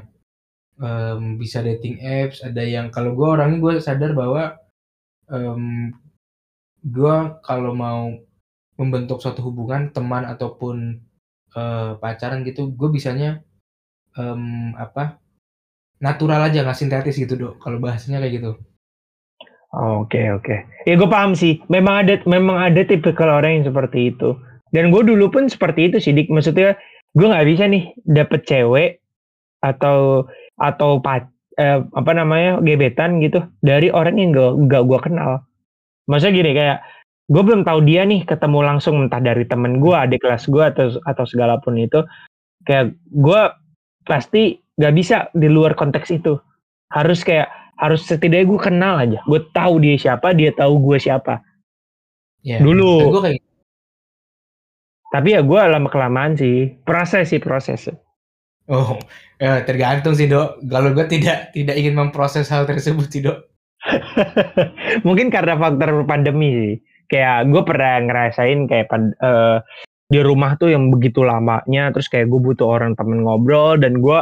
um, 0.78 1.36
bisa 1.40 1.62
dating 1.62 1.98
apps 2.02 2.42
ada 2.42 2.62
yang 2.62 2.90
kalau 2.92 3.16
gue 3.16 3.26
orangnya 3.26 3.58
gue 3.58 3.74
sadar 3.82 4.12
bahwa 4.12 4.58
um, 5.30 5.90
gue 6.82 7.16
kalau 7.46 7.72
mau 7.72 8.10
membentuk 8.76 9.22
suatu 9.22 9.44
hubungan 9.46 9.94
teman 9.94 10.26
ataupun 10.26 10.98
uh, 11.54 11.94
pacaran 12.02 12.42
gitu 12.42 12.72
gue 12.74 12.88
bisanya 12.90 13.44
um, 14.18 14.74
apa 14.76 15.18
natural 16.02 16.50
aja 16.50 16.66
nggak 16.66 16.78
sintetis 16.78 17.16
gitu 17.16 17.38
dok 17.38 17.54
kalau 17.62 17.78
bahasanya 17.78 18.18
kayak 18.18 18.34
gitu 18.42 18.52
Oke 19.72 20.20
okay, 20.20 20.26
oke. 20.28 20.44
Okay. 20.44 20.58
Ya 20.84 21.00
gue 21.00 21.08
paham 21.08 21.32
sih. 21.32 21.64
Memang 21.72 22.04
ada 22.04 22.20
memang 22.28 22.60
ada 22.60 22.84
tipe 22.84 23.08
kalau 23.16 23.40
orang 23.40 23.56
yang 23.56 23.72
seperti 23.72 24.12
itu. 24.12 24.36
Dan 24.68 24.92
gue 24.92 25.00
dulu 25.00 25.32
pun 25.32 25.48
seperti 25.48 25.88
itu 25.88 25.96
sih. 25.96 26.12
Dik. 26.12 26.28
Maksudnya 26.28 26.76
gue 27.16 27.24
nggak 27.24 27.48
bisa 27.48 27.64
nih 27.72 27.88
dapet 28.04 28.44
cewek 28.44 29.00
atau 29.64 30.28
atau 30.60 31.00
pat, 31.00 31.24
eh, 31.56 31.80
apa 31.80 32.12
namanya 32.12 32.60
gebetan 32.60 33.24
gitu 33.24 33.48
dari 33.64 33.88
orang 33.88 34.20
yang 34.20 34.36
gak, 34.36 34.52
gak 34.68 34.84
gue 34.84 34.98
kenal. 35.08 35.32
Maksudnya 36.04 36.36
gini 36.36 36.50
kayak 36.52 36.78
gue 37.32 37.42
belum 37.42 37.64
tahu 37.64 37.80
dia 37.88 38.04
nih 38.04 38.28
ketemu 38.28 38.58
langsung 38.60 39.00
entah 39.08 39.24
dari 39.24 39.48
temen 39.48 39.80
gue, 39.80 39.96
adik 39.96 40.20
kelas 40.20 40.52
gue 40.52 40.64
atau 40.68 41.00
atau 41.08 41.24
segala 41.24 41.56
pun 41.64 41.80
itu. 41.80 42.04
Kayak 42.68 42.92
gue 43.08 43.40
pasti 44.06 44.58
gak 44.78 44.94
bisa 44.94 45.16
di 45.34 45.48
luar 45.50 45.74
konteks 45.74 46.08
itu. 46.12 46.38
Harus 46.92 47.24
kayak 47.24 47.48
harus 47.80 48.06
setidaknya 48.06 48.46
gue 48.46 48.60
kenal 48.60 48.94
aja. 49.00 49.18
Gue 49.26 49.42
tahu 49.50 49.82
dia 49.82 49.98
siapa 49.98 50.36
dia 50.36 50.54
tahu 50.54 50.78
gue 50.78 50.98
siapa. 51.02 51.42
Ya, 52.42 52.58
dulu. 52.58 53.14
gue 53.18 53.22
kayak... 53.22 53.40
tapi 55.14 55.28
ya 55.36 55.40
gue 55.42 55.60
lama 55.60 55.88
kelamaan 55.90 56.38
sih. 56.38 56.78
Proses 56.86 57.30
sih 57.30 57.42
proses. 57.42 57.90
Oh 58.70 58.94
ya, 59.42 59.66
tergantung 59.66 60.14
sih 60.14 60.30
dok. 60.30 60.62
Kalau 60.70 60.94
gue 60.94 61.06
tidak 61.10 61.50
tidak 61.50 61.74
ingin 61.74 61.98
memproses 61.98 62.46
hal 62.46 62.62
tersebut 62.64 63.08
sih 63.10 63.22
dok. 63.26 63.50
Mungkin 65.06 65.34
karena 65.34 65.58
faktor 65.58 66.06
pandemi 66.06 66.48
sih. 66.54 66.74
Kayak 67.10 67.50
gue 67.50 67.62
pernah 67.66 67.94
ngerasain 68.06 68.70
kayak 68.70 68.86
uh, 69.20 69.58
di 70.12 70.20
rumah 70.20 70.60
tuh 70.60 70.68
yang 70.68 70.92
begitu 70.92 71.24
lamanya 71.24 71.88
terus 71.88 72.12
kayak 72.12 72.28
gue 72.28 72.36
butuh 72.36 72.68
orang 72.68 72.92
temen 72.92 73.24
ngobrol 73.24 73.80
dan 73.80 73.96
gue 73.96 74.20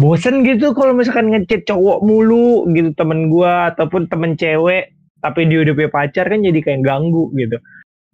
bosen 0.00 0.40
gitu 0.48 0.72
kalau 0.72 0.96
misalkan 0.96 1.28
ngechat 1.28 1.68
cowok 1.68 2.00
mulu 2.00 2.64
gitu 2.72 2.96
temen 2.96 3.28
gua 3.28 3.68
ataupun 3.74 4.08
temen 4.08 4.32
cewek 4.32 4.96
tapi 5.20 5.44
dia 5.44 5.60
udah 5.60 5.76
punya 5.76 5.90
pacar 5.92 6.24
kan 6.32 6.40
jadi 6.40 6.60
kayak 6.64 6.80
ganggu 6.80 7.28
gitu. 7.36 7.60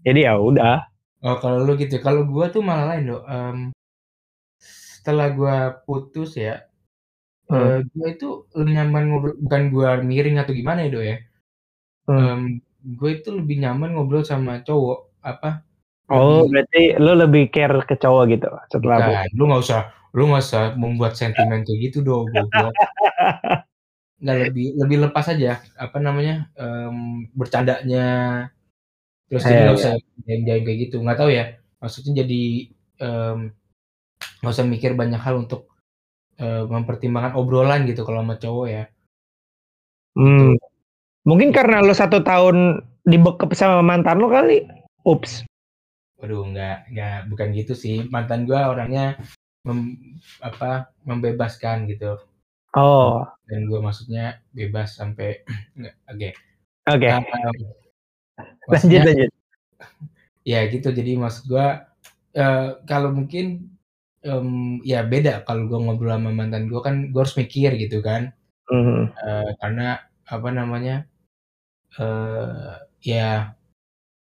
Jadi 0.03 0.27
ya 0.27 0.35
udah. 0.35 0.83
Oh 1.23 1.39
kalau 1.39 1.63
lu 1.63 1.79
gitu. 1.79 2.03
Kalau 2.03 2.27
gua 2.27 2.51
tuh 2.51 2.67
malah 2.67 2.99
lain 2.99 3.15
dong 3.15 3.23
um, 3.23 3.59
setelah 4.59 5.31
gua 5.31 5.57
putus 5.87 6.35
ya 6.35 6.67
hmm. 7.47 7.55
uh, 7.55 7.79
gua 7.95 8.09
itu 8.11 8.29
lebih 8.59 8.73
nyaman 8.83 9.03
ngobrol 9.07 9.35
bukan 9.39 9.63
gua 9.71 9.89
miring 10.03 10.43
atau 10.43 10.53
gimana 10.53 10.83
ya 10.83 10.91
do 10.91 11.01
ya. 11.07 11.17
Hmm. 12.07 12.19
um, 12.19 12.43
gue 12.87 13.19
itu 13.19 13.35
lebih 13.35 13.67
nyaman 13.67 13.99
ngobrol 13.99 14.23
sama 14.23 14.63
cowok 14.63 15.11
apa 15.27 15.66
Oh, 16.07 16.47
lebih... 16.47 16.51
berarti 16.55 16.83
lu 17.03 17.13
lebih 17.19 17.45
care 17.51 17.79
ke 17.83 17.95
cowok 17.99 18.25
gitu 18.31 18.51
setelah 18.71 18.99
Bukan, 19.03 19.27
lu 19.35 19.43
nggak 19.51 19.63
usah 19.67 19.81
lu 20.15 20.23
nggak 20.31 20.45
usah 20.47 20.65
membuat 20.79 21.13
sentimen 21.19 21.67
kayak 21.67 21.91
gitu 21.91 21.99
dong 22.07 22.31
goblok. 22.31 22.73
Nggak 24.17 24.49
lebih 24.49 24.67
lebih 24.81 24.99
lepas 25.05 25.29
aja 25.29 25.61
apa 25.77 26.01
namanya 26.01 26.49
um, 26.57 27.29
bercandanya. 27.37 28.49
Terus 29.29 29.45
jadi 29.45 29.69
nggak 29.69 29.77
usah 29.77 29.93
jaim-jaim 30.25 30.63
kayak 30.65 30.79
gitu. 30.89 31.05
Nggak 31.05 31.21
tahu 31.21 31.31
ya 31.37 31.61
maksudnya 31.85 32.25
jadi 32.25 32.43
nggak 34.41 34.49
um, 34.49 34.57
usah 34.57 34.65
mikir 34.65 34.97
banyak 34.97 35.21
hal 35.21 35.45
untuk 35.45 35.69
uh, 36.41 36.65
mempertimbangkan 36.65 37.37
obrolan 37.37 37.85
gitu 37.85 38.09
kalau 38.09 38.25
sama 38.25 38.41
cowok 38.41 38.67
ya. 38.73 38.85
Hmm. 40.17 40.57
mungkin 41.29 41.53
karena 41.53 41.85
lo 41.85 41.93
satu 41.93 42.25
tahun 42.25 42.81
dibekep 43.05 43.53
sama 43.53 43.85
mantan 43.85 44.17
lo 44.17 44.33
kali? 44.33 44.65
Ups 45.05 45.45
waduh 46.17 46.45
nggak 46.49 46.93
nggak 46.93 47.19
bukan 47.29 47.49
gitu 47.53 47.73
sih 47.77 48.09
mantan 48.09 48.49
gua 48.49 48.73
orangnya 48.73 49.21
mem, 49.67 49.99
apa 50.39 50.95
membebaskan 51.03 51.91
gitu. 51.91 52.15
Oh. 52.79 53.27
Dan 53.51 53.67
gue 53.67 53.81
maksudnya 53.83 54.39
bebas 54.55 55.01
sampai 55.01 55.43
oke. 56.13 56.31
Oke. 56.87 57.09
Lanjut 58.71 59.03
lanjut. 59.03 59.31
Ya 60.47 60.63
gitu. 60.71 60.95
Jadi 60.95 61.19
maksud 61.19 61.51
gue 61.51 61.67
uh, 62.39 62.69
kalau 62.87 63.11
mungkin 63.11 63.67
um, 64.23 64.79
ya 64.87 65.03
beda 65.03 65.43
kalau 65.43 65.67
gue 65.67 65.75
ngobrol 65.75 66.15
sama 66.15 66.31
mantan 66.31 66.71
gue 66.71 66.79
kan 66.79 67.11
gue 67.11 67.19
harus 67.19 67.35
mikir 67.35 67.75
gitu 67.75 67.99
kan. 67.99 68.31
Mm 68.71 68.83
-hmm. 68.87 69.03
uh, 69.11 69.51
karena 69.59 70.07
apa 70.23 70.49
namanya 70.55 71.03
uh, 71.99 72.79
ya 73.03 73.59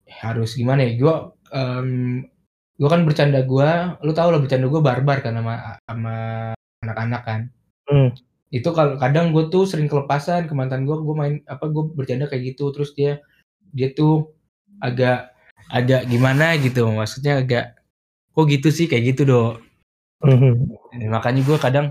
harus 0.07 0.55
gimana 0.55 0.87
ya 0.87 1.03
gue 1.03 1.15
um, 1.55 2.21
gue 2.75 2.89
kan 2.91 3.07
bercanda 3.07 3.41
gue 3.47 3.71
lu 4.03 4.13
tau 4.13 4.35
lah 4.35 4.43
bercanda 4.43 4.67
gue 4.67 4.83
barbar 4.83 5.23
kan 5.23 5.39
sama 5.39 5.79
sama 5.87 6.17
anak-anak 6.83 7.23
kan 7.23 7.41
hmm. 7.87 8.11
itu 8.51 8.69
kalau 8.75 8.99
kadang 8.99 9.31
gue 9.31 9.47
tuh 9.49 9.65
sering 9.65 9.87
kelepasan 9.87 10.51
ke 10.51 10.55
mantan 10.59 10.83
gue 10.83 10.97
gue 10.99 11.15
main 11.15 11.35
apa 11.47 11.71
gue 11.71 11.95
bercanda 11.95 12.27
kayak 12.27 12.55
gitu 12.55 12.75
terus 12.75 12.91
dia 12.99 13.23
dia 13.71 13.95
tuh 13.95 14.35
agak 14.83 15.31
agak 15.71 16.11
gimana 16.11 16.59
gitu 16.59 16.91
maksudnya 16.91 17.41
agak 17.41 17.79
kok 18.35 18.47
gitu 18.51 18.69
sih 18.75 18.91
kayak 18.91 19.15
gitu 19.15 19.23
dong 19.31 19.63
hmm. 20.27 20.75
makanya 21.15 21.43
gue 21.47 21.59
kadang 21.63 21.87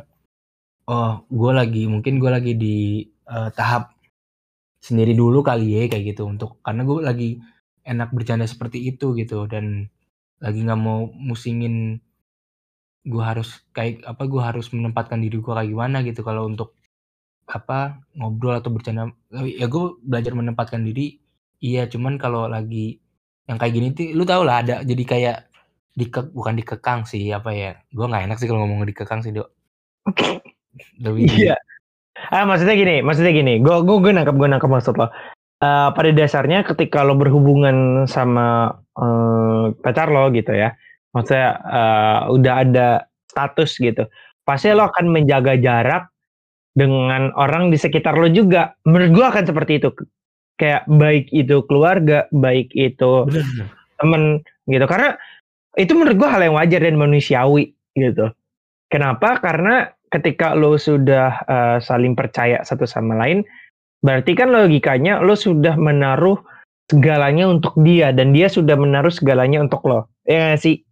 oh 0.91 1.23
gue 1.31 1.51
lagi 1.55 1.87
mungkin 1.87 2.19
gue 2.19 2.31
lagi 2.31 2.53
di 2.59 3.07
uh, 3.31 3.47
tahap 3.55 3.95
sendiri 4.83 5.15
dulu 5.15 5.39
kali 5.39 5.79
ya 5.79 5.87
kayak 5.87 6.11
gitu 6.11 6.27
untuk 6.27 6.59
karena 6.59 6.83
gue 6.83 6.95
lagi 6.99 7.29
enak 7.83 8.09
bercanda 8.15 8.47
seperti 8.47 8.83
itu 8.89 9.15
gitu. 9.15 9.45
Dan 9.47 9.87
lagi 10.43 10.59
nggak 10.63 10.79
mau 10.79 11.07
musingin 11.13 11.99
gue 13.03 13.23
harus 13.23 13.59
kayak 13.75 14.03
apa 14.07 14.23
gue 14.27 14.41
harus 14.41 14.71
menempatkan 14.71 15.19
diri 15.19 15.39
gue 15.39 15.53
kayak 15.53 15.69
gimana 15.71 16.03
gitu. 16.07 16.23
Kalau 16.23 16.47
untuk 16.47 16.75
apa 17.43 17.99
ngobrol 18.15 18.55
atau 18.55 18.71
bercanda 18.71 19.11
ya 19.31 19.67
gue 19.67 19.83
belajar 20.03 20.33
menempatkan 20.35 20.83
diri. 20.83 21.19
Iya 21.63 21.87
cuman 21.87 22.19
kalau 22.19 22.47
lagi 22.51 22.99
yang 23.47 23.59
kayak 23.59 23.73
gini 23.75 23.87
tuh 23.91 24.11
lu 24.15 24.23
tau 24.23 24.43
lah 24.47 24.63
ada 24.63 24.75
jadi 24.83 25.03
kayak 25.03 25.37
dike 25.93 26.31
bukan 26.31 26.57
dikekang 26.57 27.05
sih 27.05 27.29
apa 27.29 27.51
ya 27.53 27.71
gue 27.91 28.05
nggak 28.07 28.23
enak 28.31 28.37
sih 28.39 28.47
kalau 28.49 28.63
ngomong 28.65 28.87
dikekang 28.87 29.19
sih 29.23 29.35
dok. 29.35 29.51
Lebih 31.03 31.27
iya. 31.37 31.55
Ah 32.31 32.47
maksudnya 32.47 32.75
gini 32.77 33.03
maksudnya 33.03 33.33
gini 33.35 33.59
gue 33.59 33.75
gue 33.83 33.97
gue 33.99 34.11
nangkep 34.15 34.35
gue 34.35 34.47
nangkep 34.47 34.69
maksud 34.71 34.95
lo 34.95 35.07
uh, 35.63 35.95
pada 35.95 36.11
dasarnya 36.11 36.67
ketika 36.67 37.07
lo 37.07 37.15
berhubungan 37.15 38.03
sama 38.03 38.75
uh, 38.99 39.71
pacar 39.79 40.11
lo 40.11 40.27
gitu 40.35 40.51
ya, 40.51 40.75
maksudnya 41.15 41.63
uh, 41.63 42.19
udah 42.35 42.53
ada 42.67 43.07
status 43.31 43.79
gitu, 43.79 44.03
pasti 44.43 44.75
lo 44.75 44.91
akan 44.91 45.07
menjaga 45.07 45.55
jarak 45.55 46.11
dengan 46.75 47.31
orang 47.39 47.71
di 47.71 47.79
sekitar 47.79 48.19
lo 48.19 48.27
juga. 48.27 48.75
Menurut 48.83 49.09
gue 49.15 49.25
akan 49.25 49.43
seperti 49.47 49.79
itu, 49.79 49.89
kayak 50.59 50.83
baik 50.91 51.31
itu 51.31 51.63
keluarga, 51.71 52.27
baik 52.35 52.69
itu 52.75 53.25
temen 53.97 54.43
gitu, 54.67 54.85
karena 54.85 55.15
itu 55.79 55.95
menurut 55.97 56.19
gue 56.19 56.29
hal 56.29 56.43
yang 56.43 56.53
wajar 56.59 56.83
dan 56.83 56.99
manusiawi 56.99 57.73
gitu. 57.97 58.29
Kenapa? 58.93 59.41
Karena 59.41 59.89
ketika 60.13 60.53
lo 60.53 60.77
sudah 60.77 61.41
uh, 61.49 61.77
saling 61.81 62.13
percaya 62.13 62.61
satu 62.61 62.85
sama 62.85 63.17
lain, 63.17 63.41
Berarti 64.03 64.35
kan 64.35 64.51
logikanya 64.51 65.23
lo 65.23 65.33
sudah 65.33 65.79
menaruh 65.79 66.37
segalanya 66.91 67.47
untuk 67.47 67.73
dia 67.81 68.11
dan 68.11 68.35
dia 68.35 68.51
sudah 68.51 68.75
menaruh 68.75 69.09
segalanya 69.09 69.63
untuk 69.63 69.81
lo. 69.87 70.11
Ya 70.27 70.53
gak 70.53 70.61
sih? 70.61 70.83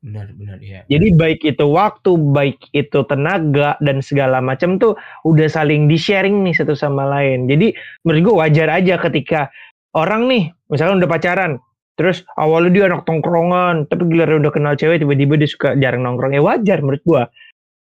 Benar, 0.00 0.32
benar 0.32 0.60
ya. 0.64 0.80
Jadi 0.88 1.12
baik 1.12 1.44
itu 1.44 1.64
waktu, 1.64 2.16
baik 2.16 2.56
itu 2.72 3.04
tenaga 3.04 3.76
dan 3.84 4.00
segala 4.00 4.40
macam 4.40 4.80
tuh 4.80 4.96
udah 5.28 5.48
saling 5.48 5.88
di-sharing 5.88 6.40
nih 6.40 6.56
satu 6.56 6.72
sama 6.72 7.04
lain. 7.04 7.48
Jadi 7.48 7.76
menurut 8.04 8.22
gue 8.24 8.34
wajar 8.44 8.68
aja 8.72 8.96
ketika 8.96 9.52
orang 9.92 10.28
nih, 10.28 10.48
misalkan 10.72 11.04
udah 11.04 11.10
pacaran, 11.10 11.60
Terus 12.00 12.24
awalnya 12.40 12.72
dia 12.72 12.84
anak 12.88 13.04
tongkrongan, 13.04 13.84
tapi 13.92 14.08
giliran 14.08 14.40
udah 14.40 14.52
kenal 14.56 14.72
cewek 14.72 15.04
tiba-tiba 15.04 15.36
dia 15.36 15.44
suka 15.52 15.76
jarang 15.76 16.00
nongkrong. 16.00 16.32
Ya 16.32 16.40
wajar 16.40 16.80
menurut 16.80 17.04
gua. 17.04 17.28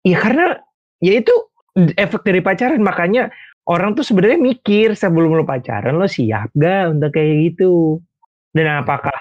Ya 0.08 0.16
karena 0.16 0.56
ya 1.04 1.20
itu 1.20 1.34
efek 2.00 2.24
dari 2.24 2.40
pacaran 2.40 2.80
makanya 2.80 3.28
orang 3.68 3.92
tuh 3.98 4.04
sebenarnya 4.06 4.40
mikir 4.40 4.96
sebelum 4.96 5.36
lo 5.36 5.44
pacaran 5.44 5.98
lo 5.98 6.08
siap 6.08 6.52
gak 6.56 6.96
untuk 6.96 7.10
kayak 7.12 7.52
gitu. 7.52 8.00
Dan 8.54 8.82
apakah 8.82 9.14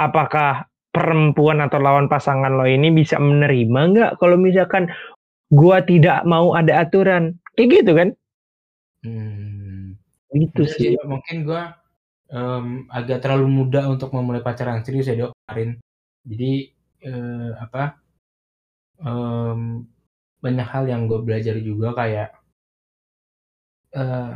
apakah 0.00 0.66
perempuan 0.92 1.64
atau 1.64 1.78
lawan 1.80 2.08
pasangan 2.08 2.52
lo 2.52 2.68
ini 2.68 2.92
bisa 2.92 3.16
menerima 3.16 3.80
nggak 3.94 4.12
kalau 4.20 4.36
misalkan 4.36 4.90
gua 5.52 5.80
tidak 5.84 6.24
mau 6.28 6.52
ada 6.52 6.84
aturan 6.84 7.36
kayak 7.56 7.82
gitu 7.82 7.92
kan? 7.96 8.08
Hmm. 9.02 9.96
Gitu 10.32 10.64
sih. 10.64 10.96
sih, 10.96 11.04
mungkin 11.04 11.44
gua 11.44 11.76
um, 12.32 12.88
agak 12.88 13.20
terlalu 13.20 13.48
muda 13.48 13.84
untuk 13.86 14.10
memulai 14.16 14.40
pacaran 14.40 14.80
serius 14.80 15.12
ya 15.12 15.16
dok 15.16 15.36
kemarin. 15.44 15.76
Jadi 16.22 16.52
eh, 17.02 17.50
apa? 17.58 18.02
em, 19.02 19.86
banyak 20.42 20.66
hal 20.66 20.84
yang 20.90 21.06
gue 21.10 21.20
belajar 21.22 21.54
juga 21.62 21.94
kayak 21.94 22.34
eh 23.92 24.34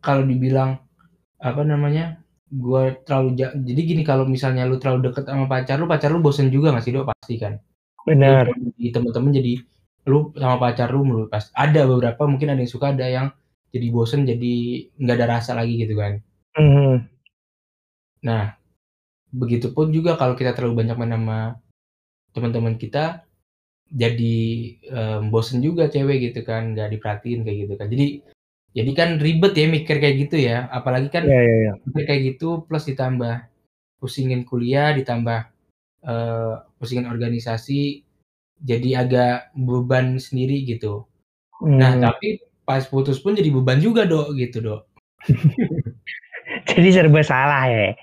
kalau 0.00 0.22
dibilang 0.24 0.80
apa 1.40 1.62
namanya? 1.64 2.20
Gue 2.50 2.98
terlalu 3.06 3.38
ja- 3.38 3.54
jadi 3.54 3.80
gini 3.86 4.02
kalau 4.02 4.26
misalnya 4.26 4.66
lu 4.66 4.76
terlalu 4.82 5.12
deket 5.12 5.24
sama 5.30 5.46
pacar 5.46 5.78
lu, 5.78 5.86
pacar 5.86 6.10
lu 6.10 6.18
bosen 6.18 6.50
juga 6.50 6.74
gak 6.74 6.84
sih 6.84 6.92
dok 6.96 7.06
pasti 7.12 7.36
kan? 7.38 7.60
Benar. 8.08 8.50
Di 8.74 8.90
temen-temen 8.90 9.30
jadi 9.36 9.54
lu 10.08 10.32
sama 10.34 10.56
pacar 10.58 10.88
lu 10.90 11.04
menurut 11.06 11.28
pas 11.30 11.46
ada 11.54 11.84
beberapa 11.86 12.24
mungkin 12.26 12.50
ada 12.56 12.60
yang 12.64 12.72
suka 12.72 12.90
ada 12.96 13.06
yang 13.06 13.28
jadi 13.70 13.86
bosen 13.94 14.26
jadi 14.26 14.54
nggak 14.98 15.16
ada 15.20 15.26
rasa 15.38 15.54
lagi 15.54 15.78
gitu 15.78 15.94
kan. 15.94 16.18
Mhm. 16.58 17.06
Nah, 18.26 18.58
begitupun 19.30 19.94
juga 19.94 20.18
kalau 20.18 20.34
kita 20.34 20.52
terlalu 20.56 20.84
banyak 20.84 20.96
main 20.98 21.14
sama 21.14 21.38
teman-teman 22.34 22.74
kita, 22.76 23.24
jadi 23.90 24.38
em, 24.90 25.22
bosen 25.30 25.62
juga 25.62 25.86
cewek 25.86 26.30
gitu 26.30 26.40
kan, 26.46 26.74
nggak 26.74 26.98
diperhatiin 26.98 27.40
kayak 27.46 27.58
gitu 27.66 27.74
kan. 27.78 27.86
Jadi, 27.90 28.06
jadi 28.70 28.90
kan 28.94 29.08
ribet 29.18 29.52
ya 29.58 29.66
mikir 29.66 29.96
kayak 29.98 30.16
gitu 30.28 30.36
ya. 30.40 30.70
Apalagi 30.70 31.10
kan 31.10 31.26
Iya 31.26 31.40
iya 31.42 31.54
iya. 31.66 31.72
mikir 31.86 32.04
kayak 32.06 32.22
gitu 32.34 32.62
plus 32.66 32.86
ditambah 32.86 33.34
pusingin 33.98 34.46
kuliah, 34.46 34.94
ditambah 34.94 35.38
eh, 36.00 36.54
pusingin 36.80 37.10
organisasi, 37.12 38.00
jadi 38.64 39.04
agak 39.04 39.52
beban 39.52 40.16
sendiri 40.16 40.64
gitu. 40.64 41.04
Nah, 41.60 41.92
Hmm. 41.92 42.08
tapi 42.08 42.40
pas 42.64 42.80
putus 42.88 43.20
pun 43.20 43.36
jadi 43.36 43.52
beban 43.52 43.76
juga 43.84 44.08
dok, 44.08 44.32
gitu 44.38 44.64
dok. 44.64 44.82
Jadi 46.66 46.88
serba 46.90 47.20
salah 47.22 47.68
ya. 47.68 47.94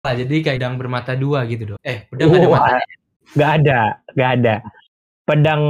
Nah, 0.00 0.16
jadi 0.16 0.40
kayak 0.40 0.76
bermata 0.80 1.12
dua 1.12 1.44
gitu 1.48 1.76
dok. 1.76 1.80
Eh, 1.84 2.08
pedang 2.08 2.32
ada 2.32 2.48
mata. 2.48 2.76
Nggak 3.36 3.50
ada, 3.60 3.78
nggak 4.16 4.30
ada. 4.40 4.54
Pedang 5.30 5.62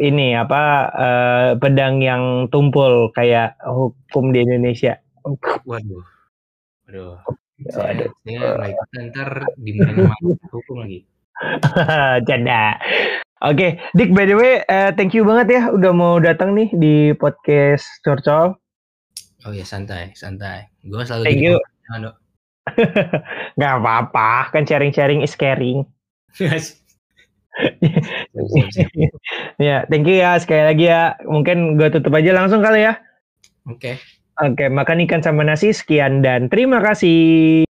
ini 0.00 0.32
apa? 0.32 0.88
eh, 0.96 1.50
pedang 1.60 2.00
yang 2.00 2.48
tumpul 2.48 3.12
kayak 3.12 3.60
hukum 3.68 4.32
di 4.32 4.48
Indonesia. 4.48 4.96
Waduh. 5.28 5.60
Waduh. 5.68 6.02
Waduh. 6.88 7.14
Saya, 7.68 8.08
saya 8.24 8.38
nggak 8.56 8.72
ikutan 8.72 9.02
ntar 9.12 9.30
dimarahin 9.60 10.08
hukum 10.56 10.76
lagi. 10.80 11.04
Canda. 12.26 12.80
Oke, 13.44 13.76
Dik 13.92 14.16
by 14.16 14.24
the 14.24 14.36
way, 14.38 14.64
eh, 14.64 14.88
thank 14.96 15.12
you 15.12 15.26
banget 15.28 15.60
ya 15.60 15.62
udah 15.68 15.92
mau 15.92 16.16
datang 16.16 16.56
nih 16.56 16.72
di 16.72 16.94
podcast 17.12 17.84
Curcol. 18.00 18.56
Oh 19.44 19.52
ya 19.52 19.66
santai, 19.66 20.16
santai. 20.16 20.70
Gue 20.86 21.02
selalu 21.04 21.24
Thank 21.28 21.42
you. 21.42 21.54
Jangan, 21.90 22.00
dok. 22.08 22.16
Gak 23.60 23.72
apa-apa, 23.82 24.54
kan 24.54 24.62
sharing-sharing 24.62 25.20
is 25.20 25.34
caring. 25.34 25.82
Siap. 26.32 26.81
Ya, 29.60 29.84
thank 29.88 30.06
you 30.08 30.16
ya 30.16 30.36
sekali 30.40 30.62
lagi 30.64 30.84
ya. 30.88 31.16
Mungkin 31.28 31.76
gue 31.76 31.88
tutup 31.92 32.12
aja 32.16 32.32
langsung 32.32 32.64
kali 32.64 32.84
ya. 32.88 32.96
Oke. 33.68 34.00
Oke, 34.40 34.66
makan 34.72 35.04
ikan 35.04 35.20
sama 35.20 35.44
nasi 35.44 35.76
sekian 35.76 36.24
dan 36.24 36.48
terima 36.48 36.80
kasih. 36.80 37.68